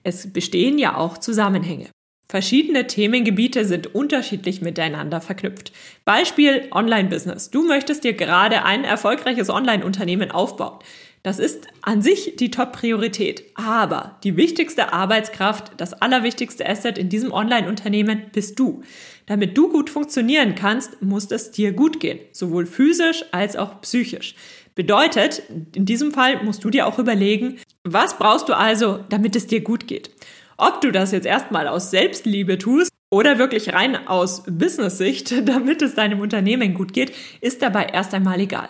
es 0.02 0.32
bestehen 0.32 0.76
ja 0.76 0.96
auch 0.96 1.18
Zusammenhänge. 1.18 1.88
Verschiedene 2.30 2.86
Themengebiete 2.86 3.64
sind 3.64 3.94
unterschiedlich 3.94 4.60
miteinander 4.60 5.20
verknüpft. 5.20 5.72
Beispiel 6.04 6.68
Online-Business. 6.72 7.50
Du 7.50 7.66
möchtest 7.66 8.04
dir 8.04 8.12
gerade 8.12 8.64
ein 8.64 8.84
erfolgreiches 8.84 9.48
Online-Unternehmen 9.48 10.30
aufbauen. 10.30 10.80
Das 11.22 11.38
ist 11.38 11.66
an 11.82 12.02
sich 12.02 12.36
die 12.36 12.50
Top-Priorität. 12.50 13.44
Aber 13.54 14.18
die 14.24 14.36
wichtigste 14.36 14.92
Arbeitskraft, 14.92 15.72
das 15.76 15.94
allerwichtigste 15.94 16.68
Asset 16.68 16.98
in 16.98 17.08
diesem 17.08 17.32
Online-Unternehmen 17.32 18.22
bist 18.32 18.58
du. 18.58 18.82
Damit 19.26 19.58
du 19.58 19.68
gut 19.68 19.90
funktionieren 19.90 20.54
kannst, 20.54 21.02
muss 21.02 21.30
es 21.30 21.50
dir 21.50 21.72
gut 21.72 22.00
gehen. 22.00 22.18
Sowohl 22.32 22.66
physisch 22.66 23.24
als 23.32 23.56
auch 23.56 23.80
psychisch. 23.82 24.34
Bedeutet, 24.74 25.42
in 25.74 25.86
diesem 25.86 26.12
Fall 26.12 26.42
musst 26.44 26.62
du 26.62 26.70
dir 26.70 26.86
auch 26.86 26.98
überlegen, 26.98 27.58
was 27.82 28.16
brauchst 28.16 28.48
du 28.48 28.56
also, 28.56 29.00
damit 29.08 29.34
es 29.34 29.46
dir 29.46 29.60
gut 29.60 29.88
geht. 29.88 30.10
Ob 30.56 30.80
du 30.80 30.92
das 30.92 31.12
jetzt 31.12 31.26
erstmal 31.26 31.68
aus 31.68 31.90
Selbstliebe 31.90 32.58
tust 32.58 32.90
oder 33.10 33.38
wirklich 33.38 33.72
rein 33.72 34.06
aus 34.06 34.44
Business-Sicht, 34.46 35.34
damit 35.48 35.82
es 35.82 35.94
deinem 35.94 36.20
Unternehmen 36.20 36.74
gut 36.74 36.92
geht, 36.92 37.12
ist 37.40 37.62
dabei 37.62 37.86
erst 37.86 38.14
einmal 38.14 38.40
egal. 38.40 38.68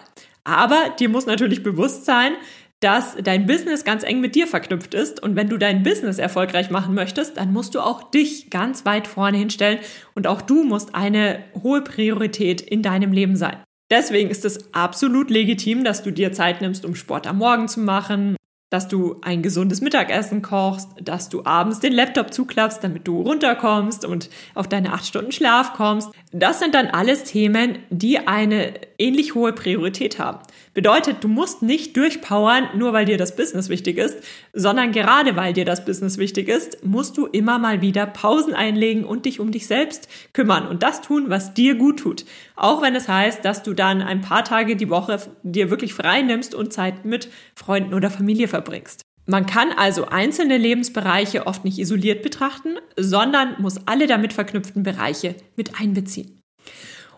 Aber 0.49 0.95
dir 0.99 1.11
muss 1.11 1.27
natürlich 1.27 1.63
bewusst 1.63 2.07
sein, 2.07 2.33
dass 2.81 3.17
dein 3.23 3.47
Business 3.47 3.85
ganz 3.85 4.03
eng 4.03 4.21
mit 4.21 4.35
dir 4.35 4.47
verknüpft 4.47 4.95
ist. 4.95 5.23
Und 5.23 5.37
wenn 5.37 5.51
du 5.51 5.59
dein 5.59 5.83
Business 5.83 6.19
erfolgreich 6.19 6.71
machen 6.71 6.95
möchtest, 6.95 7.37
dann 7.37 7.53
musst 7.53 7.75
du 7.75 7.81
auch 7.81 8.11
dich 8.11 8.49
ganz 8.49 8.87
weit 8.87 9.07
vorne 9.07 9.37
hinstellen 9.37 9.79
und 10.15 10.27
auch 10.27 10.41
du 10.41 10.65
musst 10.65 10.95
eine 10.95 11.45
hohe 11.63 11.83
Priorität 11.83 12.63
in 12.63 12.83
deinem 12.83 13.13
Leben 13.13 13.37
sein. 13.37 13.63
Deswegen 13.91 14.31
ist 14.31 14.47
es 14.47 14.73
absolut 14.73 15.29
legitim, 15.29 15.85
dass 15.85 16.03
du 16.03 16.13
dir 16.13 16.33
Zeit 16.33 16.63
nimmst, 16.63 16.87
um 16.87 16.95
Sport 16.95 17.27
am 17.27 17.39
Morgen 17.39 17.69
zu 17.69 17.81
machen, 17.81 18.37
dass 18.71 18.87
du 18.89 19.17
ein 19.23 19.43
gesundes 19.43 19.81
Mittagessen 19.81 20.43
kochst, 20.43 20.91
dass 21.01 21.29
du 21.29 21.45
abends 21.45 21.81
den 21.81 21.93
Laptop 21.93 22.33
zuklappst, 22.35 22.85
damit 22.85 23.09
du 23.09 23.23
runterkommst 23.23 24.05
und 24.05 24.29
auf 24.55 24.69
deine 24.69 24.93
acht 24.93 25.07
Stunden 25.07 25.33
Schlaf 25.33 25.73
kommst. 25.73 26.11
Das 26.33 26.59
sind 26.59 26.75
dann 26.75 26.89
alles 26.89 27.25
Themen, 27.25 27.79
die 27.89 28.27
eine 28.27 28.75
ähnlich 28.99 29.35
hohe 29.35 29.53
Priorität 29.53 30.19
haben. 30.19 30.41
Bedeutet, 30.75 31.25
du 31.25 31.29
musst 31.29 31.63
nicht 31.63 31.97
durchpowern, 31.97 32.69
nur 32.77 32.93
weil 32.93 33.07
dir 33.07 33.17
das 33.17 33.37
Business 33.37 33.69
wichtig 33.69 33.97
ist, 33.97 34.19
sondern 34.53 34.93
gerade 34.93 35.35
weil 35.35 35.53
dir 35.53 35.65
das 35.65 35.85
Business 35.85 36.19
wichtig 36.19 36.49
ist, 36.49 36.85
musst 36.85 37.17
du 37.17 37.27
immer 37.27 37.59
mal 37.59 37.81
wieder 37.81 38.07
Pausen 38.07 38.55
einlegen 38.55 39.05
und 39.05 39.25
dich 39.25 39.41
um 39.41 39.51
dich 39.51 39.67
selbst 39.67 40.09
kümmern 40.33 40.69
und 40.69 40.83
das 40.83 41.01
tun, 41.01 41.27
was 41.29 41.55
dir 41.55 41.75
gut 41.75 42.01
tut. 42.01 42.27
Auch 42.59 42.83
wenn 42.83 42.97
es 42.97 43.07
heißt, 43.07 43.45
dass 43.45 43.63
du 43.63 43.73
dann 43.73 44.03
ein 44.03 44.21
paar 44.21 44.45
Tage 44.45 44.75
die 44.75 44.91
Woche 44.91 45.21
dir 45.45 45.71
wirklich 45.71 45.95
frei 45.95 46.23
nimmst 46.23 46.57
und 46.57 46.73
Zeit 46.73 47.05
mit 47.05 47.31
Freunden 47.55 47.95
oder 47.95 48.11
Familie 48.11 48.49
verbringst. 48.49 49.03
Man 49.27 49.47
kann 49.47 49.71
also 49.71 50.07
einzelne 50.07 50.57
Lebensbereiche 50.57 51.47
oft 51.47 51.65
nicht 51.65 51.79
isoliert 51.79 52.23
betrachten, 52.23 52.77
sondern 52.97 53.55
muss 53.61 53.87
alle 53.87 54.09
damit 54.09 54.33
verknüpften 54.33 54.83
Bereiche 54.83 55.37
mit 55.55 55.79
einbeziehen. 55.81 56.41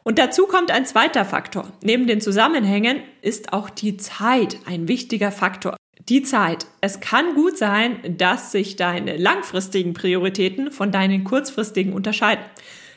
Und 0.03 0.19
dazu 0.19 0.47
kommt 0.47 0.71
ein 0.71 0.85
zweiter 0.85 1.25
Faktor. 1.25 1.73
Neben 1.83 2.07
den 2.07 2.21
Zusammenhängen 2.21 2.99
ist 3.23 3.55
auch 3.55 3.71
die 3.71 3.97
Zeit 3.97 4.59
ein 4.67 4.89
wichtiger 4.89 5.33
Faktor. 5.33 5.77
Die 6.09 6.23
Zeit. 6.23 6.67
Es 6.83 7.01
kann 7.01 7.35
gut 7.35 7.57
sein, 7.57 8.17
dass 8.19 8.53
sich 8.53 8.77
deine 8.77 9.17
langfristigen 9.17 9.95
Prioritäten 9.95 10.71
von 10.71 10.93
deinen 10.93 11.25
kurzfristigen 11.25 11.95
unterscheiden. 11.95 12.45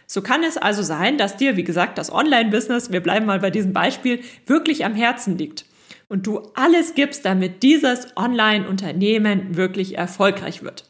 So 0.07 0.21
kann 0.21 0.43
es 0.43 0.57
also 0.57 0.83
sein, 0.83 1.17
dass 1.17 1.37
dir, 1.37 1.57
wie 1.57 1.63
gesagt, 1.63 1.97
das 1.97 2.11
Online-Business, 2.11 2.91
wir 2.91 3.01
bleiben 3.01 3.25
mal 3.25 3.39
bei 3.39 3.49
diesem 3.49 3.73
Beispiel, 3.73 4.21
wirklich 4.45 4.85
am 4.85 4.95
Herzen 4.95 5.37
liegt 5.37 5.65
und 6.09 6.27
du 6.27 6.41
alles 6.53 6.93
gibst, 6.93 7.25
damit 7.25 7.63
dieses 7.63 8.15
Online-Unternehmen 8.15 9.55
wirklich 9.55 9.97
erfolgreich 9.97 10.61
wird. 10.63 10.85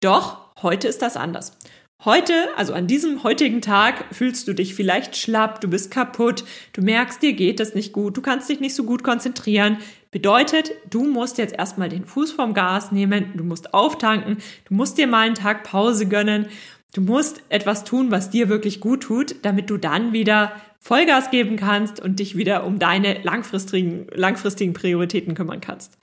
Doch 0.00 0.52
heute 0.62 0.88
ist 0.88 1.02
das 1.02 1.16
anders. 1.16 1.56
Heute, 2.04 2.34
also 2.56 2.74
an 2.74 2.88
diesem 2.88 3.22
heutigen 3.22 3.60
Tag, 3.60 4.06
fühlst 4.12 4.48
du 4.48 4.54
dich 4.54 4.74
vielleicht 4.74 5.16
schlapp, 5.16 5.60
du 5.60 5.68
bist 5.68 5.92
kaputt, 5.92 6.42
du 6.72 6.82
merkst, 6.82 7.22
dir 7.22 7.32
geht 7.32 7.60
es 7.60 7.76
nicht 7.76 7.92
gut, 7.92 8.16
du 8.16 8.22
kannst 8.22 8.48
dich 8.48 8.58
nicht 8.58 8.74
so 8.74 8.82
gut 8.82 9.04
konzentrieren. 9.04 9.78
Bedeutet, 10.10 10.72
du 10.90 11.04
musst 11.04 11.38
jetzt 11.38 11.54
erstmal 11.54 11.88
den 11.88 12.04
Fuß 12.04 12.32
vom 12.32 12.54
Gas 12.54 12.90
nehmen, 12.90 13.32
du 13.36 13.44
musst 13.44 13.72
auftanken, 13.72 14.38
du 14.64 14.74
musst 14.74 14.98
dir 14.98 15.06
mal 15.06 15.26
einen 15.26 15.36
Tag 15.36 15.62
Pause 15.62 16.08
gönnen, 16.08 16.46
du 16.92 17.00
musst 17.00 17.42
etwas 17.48 17.84
tun, 17.84 18.10
was 18.10 18.30
dir 18.30 18.48
wirklich 18.48 18.80
gut 18.80 19.02
tut, 19.02 19.36
damit 19.42 19.70
du 19.70 19.76
dann 19.76 20.12
wieder 20.12 20.52
Vollgas 20.80 21.30
geben 21.30 21.56
kannst 21.56 22.00
und 22.00 22.18
dich 22.18 22.36
wieder 22.36 22.64
um 22.64 22.78
deine 22.78 23.22
langfristigen, 23.22 24.06
langfristigen 24.12 24.72
Prioritäten 24.72 25.34
kümmern 25.34 25.60
kannst. 25.60 25.96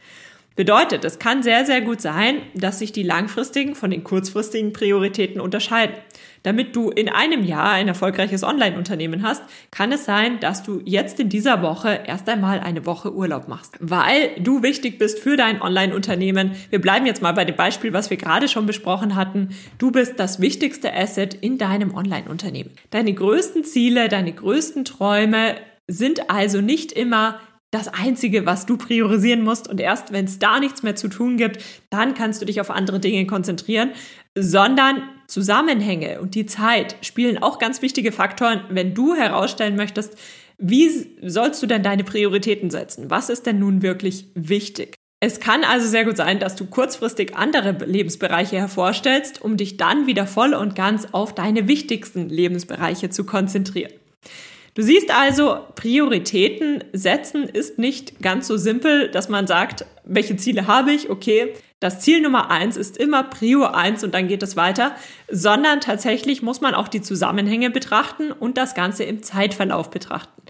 Bedeutet, 0.55 1.05
es 1.05 1.19
kann 1.19 1.41
sehr, 1.41 1.65
sehr 1.65 1.79
gut 1.79 2.01
sein, 2.01 2.41
dass 2.53 2.79
sich 2.79 2.91
die 2.91 3.03
langfristigen 3.03 3.75
von 3.75 3.91
den 3.91 4.03
kurzfristigen 4.03 4.73
Prioritäten 4.73 5.39
unterscheiden. 5.39 5.95
Damit 6.43 6.75
du 6.75 6.89
in 6.89 7.09
einem 7.09 7.43
Jahr 7.43 7.71
ein 7.71 7.87
erfolgreiches 7.87 8.43
Online-Unternehmen 8.43 9.23
hast, 9.23 9.43
kann 9.71 9.91
es 9.91 10.05
sein, 10.05 10.39
dass 10.39 10.63
du 10.63 10.81
jetzt 10.85 11.19
in 11.19 11.29
dieser 11.29 11.61
Woche 11.61 12.01
erst 12.05 12.29
einmal 12.29 12.59
eine 12.59 12.85
Woche 12.85 13.13
Urlaub 13.13 13.47
machst, 13.47 13.75
weil 13.79 14.31
du 14.39 14.63
wichtig 14.63 14.99
bist 14.99 15.19
für 15.19 15.35
dein 15.35 15.61
Online-Unternehmen. 15.61 16.51
Wir 16.69 16.79
bleiben 16.79 17.05
jetzt 17.05 17.21
mal 17.21 17.33
bei 17.33 17.45
dem 17.45 17.55
Beispiel, 17.55 17.93
was 17.93 18.09
wir 18.09 18.17
gerade 18.17 18.47
schon 18.47 18.65
besprochen 18.65 19.15
hatten. 19.15 19.49
Du 19.77 19.91
bist 19.91 20.19
das 20.19 20.39
wichtigste 20.39 20.93
Asset 20.93 21.33
in 21.33 21.57
deinem 21.57 21.93
Online-Unternehmen. 21.93 22.71
Deine 22.89 23.13
größten 23.13 23.63
Ziele, 23.63 24.07
deine 24.07 24.31
größten 24.31 24.85
Träume 24.85 25.55
sind 25.87 26.29
also 26.29 26.61
nicht 26.61 26.91
immer 26.91 27.39
das 27.71 27.87
Einzige, 27.87 28.45
was 28.45 28.65
du 28.65 28.77
priorisieren 28.77 29.43
musst. 29.43 29.67
Und 29.67 29.79
erst 29.79 30.11
wenn 30.11 30.25
es 30.25 30.39
da 30.39 30.59
nichts 30.59 30.83
mehr 30.83 30.95
zu 30.95 31.07
tun 31.07 31.37
gibt, 31.37 31.63
dann 31.89 32.13
kannst 32.13 32.41
du 32.41 32.45
dich 32.45 32.61
auf 32.61 32.71
andere 32.71 32.99
Dinge 32.99 33.25
konzentrieren, 33.27 33.91
sondern 34.35 35.03
Zusammenhänge 35.27 36.19
und 36.21 36.33
die 36.33 36.47
Zeit 36.47 36.95
spielen 37.01 37.37
auch 37.37 37.59
ganz 37.59 37.81
wichtige 37.81 38.11
Faktoren, 38.11 38.63
wenn 38.69 38.95
du 38.95 39.13
herausstellen 39.13 39.75
möchtest, 39.75 40.17
wie 40.57 40.89
sollst 41.21 41.61
du 41.63 41.67
denn 41.67 41.83
deine 41.83 42.03
Prioritäten 42.03 42.69
setzen? 42.69 43.09
Was 43.09 43.29
ist 43.29 43.45
denn 43.45 43.59
nun 43.59 43.81
wirklich 43.81 44.25
wichtig? 44.33 44.95
Es 45.21 45.39
kann 45.39 45.63
also 45.63 45.87
sehr 45.87 46.05
gut 46.05 46.17
sein, 46.17 46.39
dass 46.39 46.55
du 46.55 46.65
kurzfristig 46.65 47.35
andere 47.35 47.71
Lebensbereiche 47.85 48.57
hervorstellst, 48.57 49.41
um 49.41 49.57
dich 49.57 49.77
dann 49.77 50.07
wieder 50.07 50.25
voll 50.25 50.53
und 50.53 50.75
ganz 50.75 51.07
auf 51.11 51.35
deine 51.35 51.67
wichtigsten 51.67 52.29
Lebensbereiche 52.29 53.09
zu 53.09 53.25
konzentrieren. 53.25 53.91
Du 54.79 54.85
siehst 54.85 55.11
also, 55.11 55.57
Prioritäten 55.75 56.85
setzen 56.93 57.43
ist 57.43 57.79
nicht 57.79 58.21
ganz 58.21 58.47
so 58.47 58.55
simpel, 58.55 59.11
dass 59.11 59.27
man 59.27 59.45
sagt, 59.45 59.85
welche 60.05 60.37
Ziele 60.37 60.67
habe 60.67 60.93
ich? 60.93 61.09
Okay, 61.09 61.53
das 61.81 61.99
Ziel 61.99 62.21
Nummer 62.21 62.49
eins 62.49 62.77
ist 62.77 62.95
immer 62.95 63.23
Prio 63.23 63.65
eins 63.65 64.05
und 64.05 64.13
dann 64.13 64.29
geht 64.29 64.41
es 64.41 64.55
weiter, 64.55 64.95
sondern 65.29 65.81
tatsächlich 65.81 66.43
muss 66.43 66.61
man 66.61 66.75
auch 66.75 66.87
die 66.87 67.01
Zusammenhänge 67.01 67.71
betrachten 67.71 68.31
und 68.31 68.57
das 68.57 68.73
Ganze 68.73 69.03
im 69.03 69.21
Zeitverlauf 69.21 69.89
betrachten. 69.89 70.41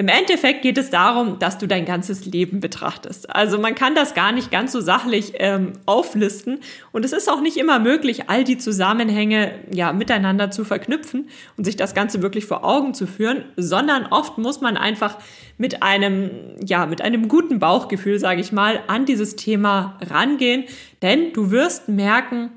Im 0.00 0.08
Endeffekt 0.08 0.62
geht 0.62 0.78
es 0.78 0.88
darum, 0.88 1.38
dass 1.40 1.58
du 1.58 1.68
dein 1.68 1.84
ganzes 1.84 2.24
Leben 2.24 2.60
betrachtest. 2.60 3.28
Also 3.28 3.58
man 3.58 3.74
kann 3.74 3.94
das 3.94 4.14
gar 4.14 4.32
nicht 4.32 4.50
ganz 4.50 4.72
so 4.72 4.80
sachlich 4.80 5.34
ähm, 5.34 5.74
auflisten 5.84 6.60
und 6.90 7.04
es 7.04 7.12
ist 7.12 7.30
auch 7.30 7.42
nicht 7.42 7.58
immer 7.58 7.78
möglich, 7.80 8.30
all 8.30 8.42
die 8.42 8.56
Zusammenhänge 8.56 9.52
ja 9.70 9.92
miteinander 9.92 10.50
zu 10.50 10.64
verknüpfen 10.64 11.28
und 11.58 11.64
sich 11.64 11.76
das 11.76 11.92
Ganze 11.92 12.22
wirklich 12.22 12.46
vor 12.46 12.64
Augen 12.64 12.94
zu 12.94 13.06
führen, 13.06 13.44
sondern 13.58 14.06
oft 14.06 14.38
muss 14.38 14.62
man 14.62 14.78
einfach 14.78 15.18
mit 15.58 15.82
einem 15.82 16.30
ja 16.64 16.86
mit 16.86 17.02
einem 17.02 17.28
guten 17.28 17.58
Bauchgefühl, 17.58 18.18
sage 18.18 18.40
ich 18.40 18.52
mal, 18.52 18.80
an 18.86 19.04
dieses 19.04 19.36
Thema 19.36 19.98
rangehen, 20.00 20.64
denn 21.02 21.34
du 21.34 21.50
wirst 21.50 21.90
merken, 21.90 22.52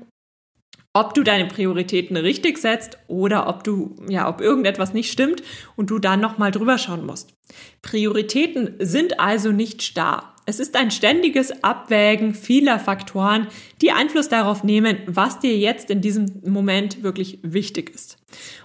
ob 0.94 1.12
du 1.12 1.24
deine 1.24 1.46
Prioritäten 1.46 2.16
richtig 2.16 2.56
setzt 2.58 2.98
oder 3.08 3.48
ob 3.48 3.64
du, 3.64 3.96
ja, 4.08 4.28
ob 4.28 4.40
irgendetwas 4.40 4.94
nicht 4.94 5.12
stimmt 5.12 5.42
und 5.76 5.90
du 5.90 5.98
dann 5.98 6.20
nochmal 6.20 6.52
drüber 6.52 6.78
schauen 6.78 7.04
musst. 7.04 7.34
Prioritäten 7.82 8.76
sind 8.78 9.18
also 9.20 9.50
nicht 9.50 9.82
starr. 9.82 10.34
Es 10.46 10.60
ist 10.60 10.76
ein 10.76 10.90
ständiges 10.90 11.64
Abwägen 11.64 12.34
vieler 12.34 12.78
Faktoren, 12.78 13.48
die 13.80 13.92
Einfluss 13.92 14.28
darauf 14.28 14.62
nehmen, 14.62 14.98
was 15.06 15.40
dir 15.40 15.56
jetzt 15.56 15.90
in 15.90 16.00
diesem 16.00 16.42
Moment 16.46 17.02
wirklich 17.02 17.38
wichtig 17.42 17.90
ist. 17.90 18.18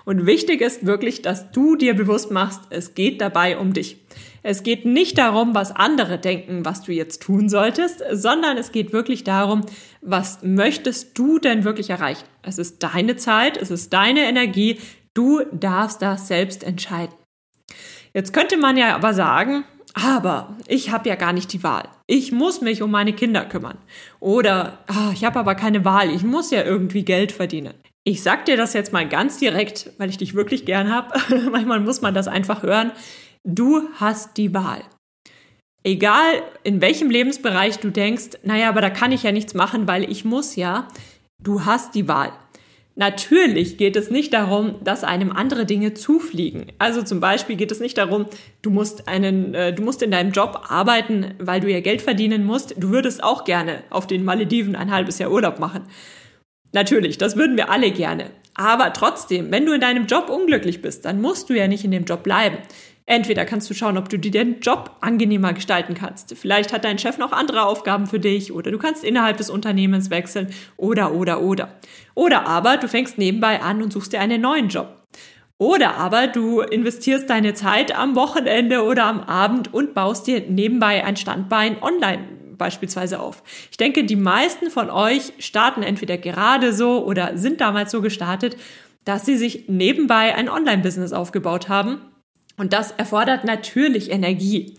Und 0.06 0.26
wichtig 0.26 0.62
ist 0.62 0.86
wirklich, 0.86 1.22
dass 1.22 1.52
du 1.52 1.78
dir 1.78 1.96
bewusst 1.96 2.32
machst, 2.32 2.62
es 2.70 2.96
geht 2.96 3.22
dabei 3.22 3.58
um 3.58 3.74
dich. 3.74 3.98
Es 4.44 4.64
geht 4.64 4.86
nicht 4.86 5.18
darum, 5.18 5.54
was 5.56 5.76
andere 5.76 6.18
denken, 6.18 6.66
was 6.66 6.82
du 6.82 6.92
jetzt 6.92 7.22
tun 7.22 7.50
solltest, 7.50 8.04
sondern 8.12 8.58
es 8.58 8.72
geht 8.72 8.94
wirklich 8.94 9.24
darum, 9.24 9.62
was 10.02 10.44
möchtest 10.44 11.18
du 11.18 11.40
denn 11.40 11.64
wirklich 11.64 11.90
erreichen? 11.90 12.26
Es 12.42 12.58
ist 12.58 12.84
deine 12.84 13.16
Zeit, 13.18 13.58
es 13.58 13.72
ist 13.72 13.94
deine 13.94 14.22
Energie, 14.22 14.80
du 15.14 15.42
darfst 15.52 16.02
das 16.02 16.28
selbst 16.28 16.64
entscheiden. 16.64 17.16
Jetzt 18.14 18.34
könnte 18.34 18.58
man 18.58 18.78
ja 18.78 18.96
aber 18.96 19.14
sagen, 19.14 19.66
aber 19.94 20.56
ich 20.68 20.92
habe 20.92 21.10
ja 21.10 21.16
gar 21.16 21.34
nicht 21.34 21.52
die 21.54 21.64
Wahl. 21.64 21.90
Ich 22.08 22.32
muss 22.32 22.62
mich 22.62 22.82
um 22.82 22.92
meine 22.92 23.14
Kinder 23.14 23.46
kümmern. 23.46 23.78
Oder 24.20 24.80
oh, 24.90 25.12
ich 25.14 25.24
habe 25.26 25.40
aber 25.40 25.56
keine 25.56 25.84
Wahl, 25.86 26.10
ich 26.10 26.24
muss 26.24 26.52
ja 26.52 26.64
irgendwie 26.64 27.04
Geld 27.04 27.32
verdienen. 27.32 27.74
Ich 28.04 28.24
sag 28.24 28.46
dir 28.46 28.58
das 28.58 28.74
jetzt 28.74 28.94
mal 28.94 29.08
ganz 29.08 29.38
direkt, 29.38 29.92
weil 29.98 30.10
ich 30.10 30.18
dich 30.18 30.34
wirklich 30.34 30.66
gern 30.66 30.92
habe. 30.92 31.14
Manchmal 31.52 31.80
muss 31.80 32.02
man 32.02 32.14
das 32.14 32.28
einfach 32.28 32.64
hören. 32.64 32.92
Du 33.48 33.84
hast 33.96 34.38
die 34.38 34.54
Wahl. 34.54 34.84
Egal 35.84 36.44
in 36.64 36.82
welchem 36.82 37.10
Lebensbereich 37.10 37.80
du 37.80 37.90
denkst, 37.90 38.40
naja, 38.44 38.70
aber 38.70 38.82
da 38.82 38.90
kann 38.90 39.12
ich 39.12 39.24
ja 39.24 39.32
nichts 39.32 39.54
machen, 39.54 39.88
weil 39.88 40.10
ich 40.12 40.26
muss 40.26 40.56
ja, 40.56 40.88
du 41.42 41.66
hast 41.66 41.96
die 41.96 42.08
Wahl. 42.08 42.34
Natürlich 42.96 43.78
geht 43.78 43.96
es 43.96 44.12
nicht 44.12 44.34
darum, 44.34 44.76
dass 44.84 45.06
einem 45.06 45.32
andere 45.32 45.66
Dinge 45.66 45.94
zufliegen. 45.94 46.66
Also 46.80 47.02
zum 47.02 47.22
Beispiel 47.22 47.56
geht 47.56 47.72
es 47.72 47.80
nicht 47.80 47.98
darum, 47.98 48.26
du 48.62 48.72
musst 48.72 49.08
einen, 49.08 49.54
äh, 49.54 49.74
du 49.74 49.84
musst 49.84 50.02
in 50.02 50.12
deinem 50.12 50.34
Job 50.34 50.66
arbeiten, 50.68 51.34
weil 51.40 51.62
du 51.62 51.72
ja 51.72 51.80
Geld 51.80 52.02
verdienen 52.02 52.44
musst. 52.44 52.76
Du 52.78 52.90
würdest 52.90 53.24
auch 53.24 53.46
gerne 53.46 53.84
auf 53.90 54.06
den 54.06 54.26
Malediven 54.26 54.76
ein 54.76 54.92
halbes 54.92 55.18
Jahr 55.18 55.32
Urlaub 55.32 55.60
machen. 55.60 55.84
Natürlich, 56.74 57.18
das 57.18 57.38
würden 57.38 57.56
wir 57.56 57.70
alle 57.70 57.92
gerne. 57.92 58.32
Aber 58.54 58.92
trotzdem, 58.92 59.50
wenn 59.52 59.66
du 59.66 59.72
in 59.72 59.80
deinem 59.80 60.06
Job 60.06 60.30
unglücklich 60.30 60.82
bist, 60.82 61.06
dann 61.06 61.22
musst 61.22 61.50
du 61.50 61.54
ja 61.54 61.70
nicht 61.70 61.86
in 61.86 61.92
dem 61.92 62.04
Job 62.04 62.24
bleiben. 62.24 62.58
Entweder 63.10 63.44
kannst 63.44 63.68
du 63.68 63.74
schauen, 63.74 63.98
ob 63.98 64.08
du 64.08 64.20
dir 64.20 64.30
den 64.30 64.60
Job 64.60 64.92
angenehmer 65.02 65.54
gestalten 65.54 65.96
kannst. 65.96 66.38
Vielleicht 66.38 66.72
hat 66.72 66.86
dein 66.86 67.00
Chef 67.00 67.18
noch 67.18 67.32
andere 67.32 67.64
Aufgaben 67.64 68.06
für 68.06 68.20
dich 68.20 68.54
oder 68.54 68.70
du 68.70 68.78
kannst 68.78 69.04
innerhalb 69.04 69.38
des 69.38 69.50
Unternehmens 69.50 70.12
wechseln 70.12 70.54
oder, 70.78 71.16
oder, 71.16 71.42
oder. 71.42 71.80
Oder 72.14 72.46
aber 72.46 72.78
du 72.78 72.88
fängst 72.88 73.18
nebenbei 73.18 73.64
an 73.64 73.82
und 73.82 73.92
suchst 73.92 74.14
dir 74.14 74.22
einen 74.22 74.42
neuen 74.42 74.70
Job. 74.70 75.08
Oder 75.58 75.96
aber 75.96 76.28
du 76.28 76.62
investierst 76.62 77.28
deine 77.32 77.56
Zeit 77.56 77.98
am 77.98 78.16
Wochenende 78.16 78.84
oder 78.84 79.06
am 79.06 79.22
Abend 79.22 79.74
und 79.74 79.96
baust 79.96 80.28
dir 80.28 80.42
nebenbei 80.48 81.04
ein 81.04 81.18
Standbein 81.18 81.82
online 81.82 82.28
beispielsweise 82.60 83.20
auf. 83.20 83.42
Ich 83.72 83.78
denke, 83.78 84.04
die 84.04 84.18
meisten 84.18 84.70
von 84.70 84.92
euch 84.92 85.34
starten 85.40 85.82
entweder 85.82 86.20
gerade 86.20 86.74
so 86.74 87.04
oder 87.04 87.40
sind 87.40 87.60
damals 87.60 87.90
so 87.90 88.04
gestartet, 88.04 88.56
dass 89.04 89.26
sie 89.26 89.36
sich 89.36 89.68
nebenbei 89.68 90.36
ein 90.36 90.48
Online-Business 90.48 91.12
aufgebaut 91.12 91.70
haben 91.70 92.02
und 92.60 92.74
das 92.74 92.92
erfordert 92.92 93.46
natürlich 93.46 94.12
Energie. 94.12 94.76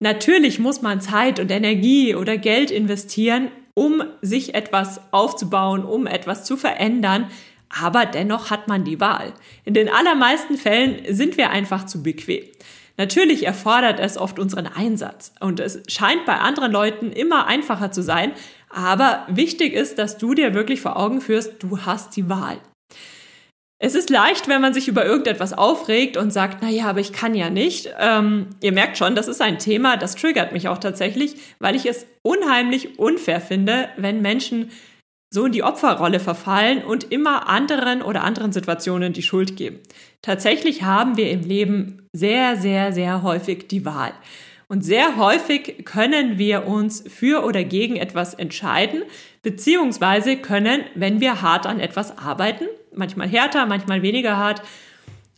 Natürlich 0.00 0.58
muss 0.58 0.80
man 0.80 1.00
Zeit 1.00 1.40
und 1.40 1.50
Energie 1.50 2.14
oder 2.14 2.38
Geld 2.38 2.70
investieren, 2.70 3.50
um 3.74 4.02
sich 4.22 4.54
etwas 4.54 5.00
aufzubauen, 5.10 5.84
um 5.84 6.06
etwas 6.06 6.44
zu 6.44 6.56
verändern. 6.56 7.28
Aber 7.68 8.06
dennoch 8.06 8.50
hat 8.50 8.68
man 8.68 8.84
die 8.84 9.00
Wahl. 9.00 9.34
In 9.64 9.74
den 9.74 9.88
allermeisten 9.88 10.56
Fällen 10.56 11.02
sind 11.14 11.36
wir 11.36 11.50
einfach 11.50 11.84
zu 11.84 12.02
bequem. 12.02 12.44
Natürlich 12.96 13.46
erfordert 13.46 14.00
es 14.00 14.16
oft 14.16 14.38
unseren 14.38 14.66
Einsatz 14.66 15.32
und 15.38 15.60
es 15.60 15.82
scheint 15.86 16.24
bei 16.24 16.38
anderen 16.38 16.72
Leuten 16.72 17.12
immer 17.12 17.46
einfacher 17.46 17.92
zu 17.92 18.02
sein, 18.02 18.32
aber 18.70 19.24
wichtig 19.28 19.72
ist, 19.72 19.98
dass 19.98 20.18
du 20.18 20.34
dir 20.34 20.52
wirklich 20.52 20.80
vor 20.80 20.96
Augen 20.96 21.20
führst, 21.20 21.62
du 21.62 21.86
hast 21.86 22.16
die 22.16 22.28
Wahl. 22.28 22.58
Es 23.80 23.94
ist 23.94 24.10
leicht, 24.10 24.48
wenn 24.48 24.60
man 24.60 24.74
sich 24.74 24.88
über 24.88 25.04
irgendetwas 25.04 25.52
aufregt 25.52 26.16
und 26.16 26.32
sagt, 26.32 26.58
na 26.62 26.68
ja, 26.68 26.86
aber 26.86 26.98
ich 26.98 27.12
kann 27.12 27.34
ja 27.34 27.48
nicht. 27.48 27.94
Ähm, 28.00 28.48
ihr 28.60 28.72
merkt 28.72 28.98
schon, 28.98 29.14
das 29.14 29.28
ist 29.28 29.40
ein 29.40 29.60
Thema, 29.60 29.96
das 29.96 30.16
triggert 30.16 30.52
mich 30.52 30.68
auch 30.68 30.78
tatsächlich, 30.78 31.36
weil 31.60 31.76
ich 31.76 31.86
es 31.86 32.06
unheimlich 32.22 32.98
unfair 32.98 33.40
finde, 33.40 33.88
wenn 33.96 34.20
Menschen 34.20 34.70
so 35.30 35.46
in 35.46 35.52
die 35.52 35.62
Opferrolle 35.62 36.18
verfallen 36.18 36.82
und 36.82 37.12
immer 37.12 37.48
anderen 37.48 38.02
oder 38.02 38.24
anderen 38.24 38.50
Situationen 38.50 39.12
die 39.12 39.22
Schuld 39.22 39.56
geben. 39.56 39.78
Tatsächlich 40.22 40.82
haben 40.82 41.16
wir 41.16 41.30
im 41.30 41.42
Leben 41.42 42.06
sehr, 42.12 42.56
sehr, 42.56 42.92
sehr 42.92 43.22
häufig 43.22 43.68
die 43.68 43.84
Wahl. 43.84 44.12
Und 44.68 44.84
sehr 44.84 45.16
häufig 45.16 45.84
können 45.84 46.36
wir 46.36 46.66
uns 46.66 47.04
für 47.08 47.44
oder 47.44 47.64
gegen 47.64 47.96
etwas 47.96 48.34
entscheiden, 48.34 49.02
beziehungsweise 49.42 50.36
können, 50.36 50.82
wenn 50.94 51.20
wir 51.20 51.40
hart 51.42 51.66
an 51.66 51.80
etwas 51.80 52.18
arbeiten, 52.18 52.66
manchmal 52.94 53.28
härter, 53.28 53.66
manchmal 53.66 54.02
weniger 54.02 54.36
hart, 54.36 54.62